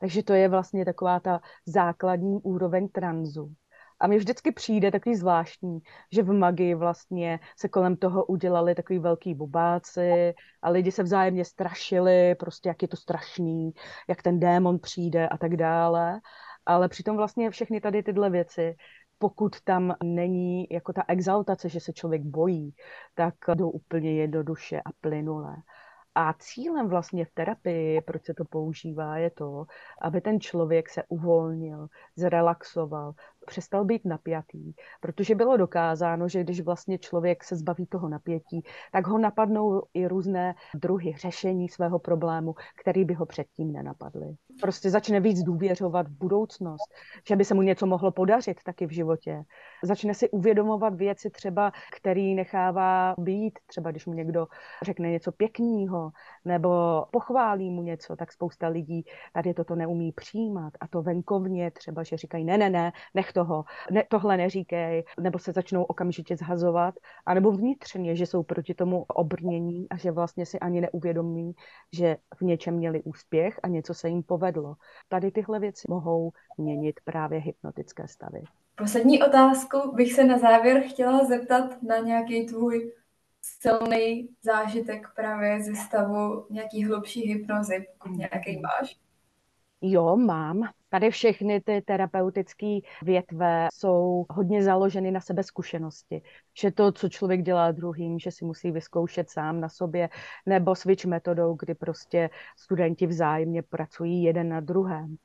Takže 0.00 0.22
to 0.22 0.32
je 0.32 0.48
vlastně 0.48 0.84
taková 0.84 1.20
ta 1.20 1.40
základní 1.66 2.40
úroveň 2.42 2.88
tranzu. 2.88 3.54
A 4.00 4.06
mi 4.06 4.18
vždycky 4.18 4.52
přijde 4.52 4.90
takový 4.90 5.16
zvláštní, 5.16 5.78
že 6.12 6.22
v 6.22 6.32
magii 6.32 6.74
vlastně 6.74 7.40
se 7.56 7.68
kolem 7.68 7.96
toho 7.96 8.24
udělali 8.24 8.74
takový 8.74 8.98
velký 8.98 9.34
bubáci 9.34 10.34
a 10.62 10.70
lidi 10.70 10.92
se 10.92 11.02
vzájemně 11.02 11.44
strašili, 11.44 12.34
prostě 12.34 12.68
jak 12.68 12.82
je 12.82 12.88
to 12.88 12.96
strašný, 12.96 13.72
jak 14.08 14.22
ten 14.22 14.40
démon 14.40 14.78
přijde 14.78 15.28
a 15.28 15.38
tak 15.38 15.56
dále. 15.56 16.20
Ale 16.66 16.88
přitom 16.88 17.16
vlastně 17.16 17.50
všechny 17.50 17.80
tady 17.80 18.02
tyhle 18.02 18.30
věci 18.30 18.76
pokud 19.18 19.60
tam 19.60 19.94
není 20.04 20.66
jako 20.70 20.92
ta 20.92 21.04
exaltace, 21.08 21.68
že 21.68 21.80
se 21.80 21.92
člověk 21.92 22.22
bojí, 22.22 22.74
tak 23.14 23.34
jdou 23.54 23.70
úplně 23.70 24.14
jednoduše 24.14 24.80
a 24.80 24.90
plynule. 25.00 25.56
A 26.14 26.34
cílem 26.38 26.88
vlastně 26.88 27.24
v 27.24 27.30
terapii, 27.34 28.00
proč 28.00 28.24
se 28.24 28.34
to 28.34 28.44
používá, 28.44 29.16
je 29.16 29.30
to, 29.30 29.66
aby 30.02 30.20
ten 30.20 30.40
člověk 30.40 30.88
se 30.88 31.02
uvolnil, 31.08 31.88
zrelaxoval, 32.16 33.12
přestal 33.48 33.84
být 33.84 34.04
napjatý, 34.04 34.72
protože 35.00 35.34
bylo 35.34 35.56
dokázáno, 35.56 36.28
že 36.28 36.44
když 36.44 36.60
vlastně 36.60 36.98
člověk 36.98 37.44
se 37.44 37.56
zbaví 37.56 37.86
toho 37.86 38.08
napětí, 38.08 38.62
tak 38.92 39.06
ho 39.06 39.18
napadnou 39.18 39.82
i 39.94 40.06
různé 40.06 40.54
druhy 40.74 41.14
řešení 41.16 41.68
svého 41.68 41.98
problému, 41.98 42.54
který 42.80 43.04
by 43.04 43.14
ho 43.14 43.26
předtím 43.26 43.72
nenapadly. 43.72 44.36
Prostě 44.60 44.90
začne 44.90 45.20
víc 45.20 45.42
důvěřovat 45.42 46.08
v 46.08 46.18
budoucnost, 46.18 46.88
že 47.28 47.36
by 47.36 47.44
se 47.44 47.54
mu 47.54 47.62
něco 47.62 47.86
mohlo 47.86 48.12
podařit 48.12 48.62
taky 48.64 48.86
v 48.86 48.90
životě. 48.90 49.42
Začne 49.82 50.14
si 50.14 50.30
uvědomovat 50.30 50.94
věci 50.94 51.30
třeba, 51.30 51.72
který 51.96 52.34
nechává 52.34 53.14
být, 53.18 53.58
třeba 53.66 53.90
když 53.90 54.06
mu 54.06 54.12
někdo 54.12 54.46
řekne 54.82 55.10
něco 55.10 55.32
pěkného 55.32 56.10
nebo 56.44 56.68
pochválí 57.10 57.70
mu 57.70 57.82
něco, 57.82 58.16
tak 58.16 58.32
spousta 58.32 58.68
lidí 58.68 59.04
tady 59.32 59.54
toto 59.54 59.74
neumí 59.74 60.12
přijímat 60.12 60.72
a 60.80 60.88
to 60.88 61.02
venkovně 61.02 61.70
třeba, 61.70 62.02
že 62.02 62.16
říkají 62.16 62.44
ne, 62.44 62.58
ne, 62.58 62.70
ne, 62.70 62.92
nech 63.14 63.32
toho, 63.38 63.64
ne, 63.90 64.04
tohle 64.08 64.36
neříkej, 64.36 65.04
nebo 65.20 65.38
se 65.38 65.52
začnou 65.52 65.82
okamžitě 65.82 66.36
zhazovat, 66.36 66.94
anebo 67.26 67.52
vnitřně, 67.52 68.16
že 68.16 68.26
jsou 68.26 68.42
proti 68.42 68.74
tomu 68.74 69.04
obrnění 69.08 69.88
a 69.90 69.96
že 69.96 70.10
vlastně 70.10 70.46
si 70.46 70.58
ani 70.58 70.80
neuvědomí, 70.80 71.52
že 71.92 72.16
v 72.36 72.42
něčem 72.42 72.74
měli 72.74 73.02
úspěch 73.02 73.60
a 73.62 73.68
něco 73.68 73.94
se 73.94 74.08
jim 74.08 74.22
povedlo. 74.22 74.74
Tady 75.08 75.30
tyhle 75.30 75.58
věci 75.58 75.86
mohou 75.90 76.32
měnit 76.58 77.00
právě 77.04 77.40
hypnotické 77.40 78.08
stavy. 78.08 78.42
Poslední 78.74 79.22
otázku 79.22 79.92
bych 79.94 80.12
se 80.12 80.24
na 80.24 80.38
závěr 80.38 80.82
chtěla 80.88 81.24
zeptat 81.24 81.82
na 81.82 81.98
nějaký 81.98 82.46
tvůj 82.46 82.92
silný 83.42 84.28
zážitek 84.42 85.08
právě 85.16 85.62
ze 85.62 85.74
stavu 85.74 86.46
nějaký 86.50 86.84
hlubší 86.84 87.20
hypnozy, 87.32 87.86
nějaký 88.10 88.60
máš. 88.60 89.07
Jo, 89.80 90.16
mám. 90.16 90.68
Tady 90.88 91.10
všechny 91.10 91.60
ty 91.60 91.82
terapeutické 91.82 92.78
větve 93.02 93.68
jsou 93.72 94.26
hodně 94.30 94.62
založeny 94.62 95.10
na 95.10 95.20
sebe 95.20 95.42
zkušenosti. 95.42 96.22
Že 96.60 96.70
to, 96.70 96.92
co 96.92 97.08
člověk 97.08 97.42
dělá 97.42 97.72
druhým, 97.72 98.18
že 98.18 98.30
si 98.30 98.44
musí 98.44 98.70
vyzkoušet 98.70 99.30
sám 99.30 99.60
na 99.60 99.68
sobě, 99.68 100.08
nebo 100.46 100.74
switch 100.74 101.04
metodou, 101.04 101.54
kdy 101.54 101.74
prostě 101.74 102.30
studenti 102.56 103.06
vzájemně 103.06 103.62
pracují 103.62 104.22
jeden 104.22 104.48
na 104.48 104.60
druhém. 104.60 105.16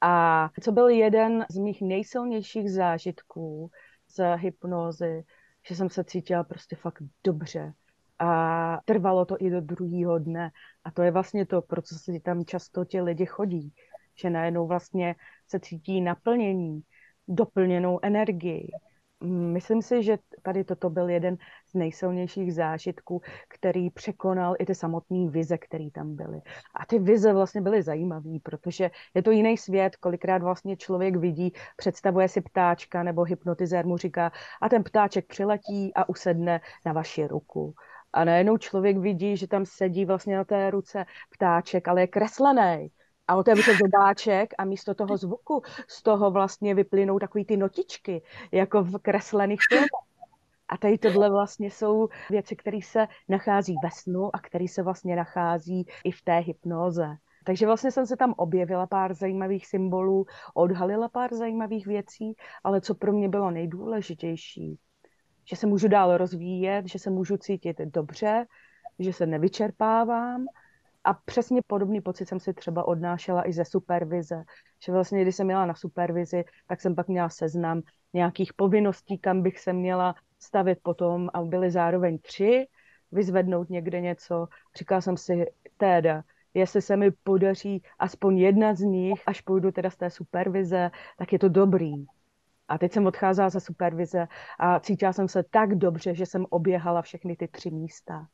A 0.00 0.48
co 0.60 0.72
byl 0.72 0.88
jeden 0.88 1.46
z 1.50 1.58
mých 1.58 1.82
nejsilnějších 1.82 2.70
zážitků 2.70 3.70
z 4.08 4.36
hypnózy, 4.36 5.24
že 5.68 5.76
jsem 5.76 5.90
se 5.90 6.04
cítila 6.04 6.44
prostě 6.44 6.76
fakt 6.76 7.02
dobře. 7.24 7.72
A 8.18 8.78
trvalo 8.84 9.24
to 9.24 9.36
i 9.40 9.50
do 9.50 9.60
druhého 9.60 10.18
dne. 10.18 10.50
A 10.84 10.90
to 10.90 11.02
je 11.02 11.10
vlastně 11.10 11.46
to, 11.46 11.62
pro 11.62 11.82
co 11.82 11.94
si 11.94 12.20
tam 12.20 12.44
často 12.44 12.84
ti 12.84 13.00
lidi 13.00 13.26
chodí 13.26 13.72
že 14.14 14.30
najednou 14.30 14.66
vlastně 14.66 15.14
se 15.48 15.60
cítí 15.60 16.00
naplnění, 16.00 16.80
doplněnou 17.28 17.98
energii. 18.02 18.70
Myslím 19.24 19.82
si, 19.82 20.02
že 20.02 20.18
tady 20.42 20.64
toto 20.64 20.90
byl 20.90 21.08
jeden 21.08 21.36
z 21.66 21.74
nejsilnějších 21.74 22.54
zážitků, 22.54 23.22
který 23.48 23.90
překonal 23.90 24.54
i 24.58 24.66
ty 24.66 24.74
samotné 24.74 25.30
vize, 25.30 25.58
které 25.58 25.90
tam 25.90 26.16
byly. 26.16 26.40
A 26.74 26.86
ty 26.86 26.98
vize 26.98 27.32
vlastně 27.32 27.60
byly 27.60 27.82
zajímavé, 27.82 28.38
protože 28.42 28.90
je 29.14 29.22
to 29.22 29.30
jiný 29.30 29.56
svět, 29.56 29.96
kolikrát 29.96 30.42
vlastně 30.42 30.76
člověk 30.76 31.16
vidí, 31.16 31.52
představuje 31.76 32.28
si 32.28 32.40
ptáčka 32.40 33.02
nebo 33.02 33.22
hypnotizér 33.22 33.86
mu 33.86 33.96
říká 33.96 34.32
a 34.62 34.68
ten 34.68 34.84
ptáček 34.84 35.26
přiletí 35.26 35.94
a 35.94 36.08
usedne 36.08 36.60
na 36.86 36.92
vaši 36.92 37.26
ruku. 37.26 37.74
A 38.12 38.24
najednou 38.24 38.56
člověk 38.56 38.98
vidí, 38.98 39.36
že 39.36 39.46
tam 39.46 39.66
sedí 39.66 40.04
vlastně 40.04 40.36
na 40.36 40.44
té 40.44 40.70
ruce 40.70 41.04
ptáček, 41.30 41.88
ale 41.88 42.00
je 42.00 42.06
kreslený 42.06 42.90
a 43.28 43.36
otevře 43.36 43.72
zobáček 43.82 44.54
a 44.58 44.64
místo 44.64 44.94
toho 44.94 45.16
zvuku 45.16 45.62
z 45.88 46.02
toho 46.02 46.30
vlastně 46.30 46.74
vyplynou 46.74 47.18
takový 47.18 47.44
ty 47.44 47.56
notičky, 47.56 48.22
jako 48.52 48.82
v 48.82 48.98
kreslených 48.98 49.60
filmech. 49.68 49.88
A 50.68 50.76
tady 50.76 50.98
tohle 50.98 51.30
vlastně 51.30 51.70
jsou 51.70 52.08
věci, 52.30 52.56
které 52.56 52.78
se 52.82 53.06
nachází 53.28 53.76
ve 53.82 53.90
snu 53.90 54.36
a 54.36 54.38
které 54.38 54.68
se 54.68 54.82
vlastně 54.82 55.16
nachází 55.16 55.86
i 56.04 56.10
v 56.10 56.22
té 56.22 56.38
hypnoze. 56.38 57.16
Takže 57.44 57.66
vlastně 57.66 57.90
jsem 57.90 58.06
se 58.06 58.16
tam 58.16 58.34
objevila 58.36 58.86
pár 58.86 59.14
zajímavých 59.14 59.66
symbolů, 59.66 60.26
odhalila 60.54 61.08
pár 61.08 61.34
zajímavých 61.34 61.86
věcí, 61.86 62.36
ale 62.64 62.80
co 62.80 62.94
pro 62.94 63.12
mě 63.12 63.28
bylo 63.28 63.50
nejdůležitější, 63.50 64.78
že 65.44 65.56
se 65.56 65.66
můžu 65.66 65.88
dál 65.88 66.16
rozvíjet, 66.16 66.86
že 66.88 66.98
se 66.98 67.10
můžu 67.10 67.36
cítit 67.36 67.78
dobře, 67.78 68.46
že 68.98 69.12
se 69.12 69.26
nevyčerpávám 69.26 70.46
a 71.04 71.14
přesně 71.14 71.60
podobný 71.66 72.00
pocit 72.00 72.28
jsem 72.28 72.40
si 72.40 72.54
třeba 72.54 72.88
odnášela 72.88 73.48
i 73.48 73.52
ze 73.52 73.64
supervize, 73.64 74.44
že 74.84 74.92
vlastně, 74.92 75.22
když 75.22 75.36
jsem 75.36 75.46
měla 75.46 75.66
na 75.66 75.74
supervizi, 75.74 76.44
tak 76.66 76.80
jsem 76.80 76.94
pak 76.94 77.08
měla 77.08 77.28
seznam 77.28 77.82
nějakých 78.12 78.52
povinností, 78.54 79.18
kam 79.18 79.42
bych 79.42 79.58
se 79.58 79.72
měla 79.72 80.14
stavit 80.38 80.78
potom 80.82 81.28
a 81.34 81.42
byly 81.42 81.70
zároveň 81.70 82.18
tři, 82.18 82.66
vyzvednout 83.12 83.70
někde 83.70 84.00
něco. 84.00 84.48
Říkala 84.76 85.00
jsem 85.00 85.16
si, 85.16 85.46
teda, 85.76 86.22
jestli 86.54 86.82
se 86.82 86.96
mi 86.96 87.10
podaří 87.10 87.82
aspoň 87.98 88.38
jedna 88.38 88.74
z 88.74 88.80
nich, 88.80 89.22
až 89.26 89.40
půjdu 89.40 89.72
teda 89.72 89.90
z 89.90 89.96
té 89.96 90.10
supervize, 90.10 90.90
tak 91.18 91.32
je 91.32 91.38
to 91.38 91.48
dobrý. 91.48 92.04
A 92.68 92.78
teď 92.78 92.92
jsem 92.92 93.06
odcházela 93.06 93.50
ze 93.50 93.60
supervize 93.60 94.28
a 94.58 94.80
cítila 94.80 95.12
jsem 95.12 95.28
se 95.28 95.42
tak 95.42 95.74
dobře, 95.74 96.14
že 96.14 96.26
jsem 96.26 96.46
oběhala 96.50 97.02
všechny 97.02 97.36
ty 97.36 97.48
tři 97.48 97.70
místa. 97.70 98.26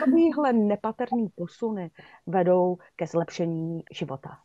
Takovýhle 0.00 0.52
nepatrný 0.52 1.28
posuny 1.34 1.90
vedou 2.26 2.78
ke 2.96 3.06
zlepšení 3.06 3.82
života. 3.92 4.38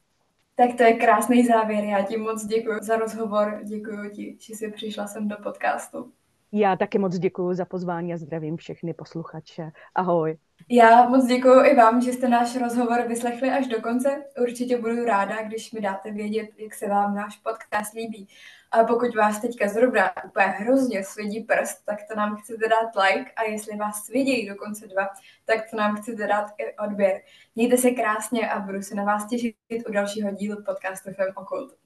Tak 0.55 0.77
to 0.77 0.83
je 0.83 0.93
krásný 0.93 1.45
závěr. 1.45 1.83
Já 1.83 2.03
ti 2.03 2.17
moc 2.17 2.45
děkuji 2.45 2.79
za 2.81 2.95
rozhovor. 2.95 3.59
Děkuji 3.63 4.09
ti, 4.09 4.37
že 4.39 4.53
jsi 4.53 4.71
přišla 4.71 5.07
sem 5.07 5.27
do 5.27 5.35
podcastu. 5.43 6.11
Já 6.55 6.75
taky 6.75 6.99
moc 6.99 7.17
děkuji 7.19 7.53
za 7.53 7.65
pozvání 7.65 8.13
a 8.13 8.17
zdravím 8.17 8.57
všechny 8.57 8.93
posluchače. 8.93 9.71
Ahoj. 9.95 10.37
Já 10.69 11.09
moc 11.09 11.25
děkuji 11.25 11.65
i 11.65 11.75
vám, 11.75 12.01
že 12.01 12.13
jste 12.13 12.27
náš 12.27 12.55
rozhovor 12.55 13.07
vyslechli 13.07 13.49
až 13.49 13.67
do 13.67 13.81
konce. 13.81 14.23
Určitě 14.41 14.77
budu 14.77 15.05
ráda, 15.05 15.43
když 15.43 15.71
mi 15.71 15.81
dáte 15.81 16.11
vědět, 16.11 16.49
jak 16.57 16.73
se 16.73 16.89
vám 16.89 17.15
náš 17.15 17.37
podcast 17.37 17.93
líbí. 17.93 18.27
A 18.71 18.83
pokud 18.83 19.15
vás 19.15 19.41
teďka 19.41 19.67
zrovna 19.67 20.25
úplně 20.25 20.45
hrozně 20.45 21.03
svědí 21.03 21.39
prst, 21.41 21.85
tak 21.85 21.97
to 22.11 22.15
nám 22.17 22.35
chcete 22.35 22.67
dát 22.67 23.03
like 23.03 23.31
a 23.31 23.43
jestli 23.43 23.77
vás 23.77 24.03
svědí 24.05 24.47
dokonce 24.47 24.87
dva, 24.87 25.09
tak 25.45 25.69
to 25.71 25.77
nám 25.77 25.95
chcete 25.95 26.27
dát 26.27 26.51
i 26.57 26.77
odběr. 26.77 27.21
Mějte 27.55 27.77
se 27.77 27.91
krásně 27.91 28.49
a 28.49 28.59
budu 28.59 28.81
se 28.81 28.95
na 28.95 29.03
vás 29.03 29.27
těšit 29.27 29.55
u 29.89 29.91
dalšího 29.91 30.31
dílu 30.31 30.63
podcastu 30.63 31.13
Fem 31.13 31.27
Okult. 31.35 31.82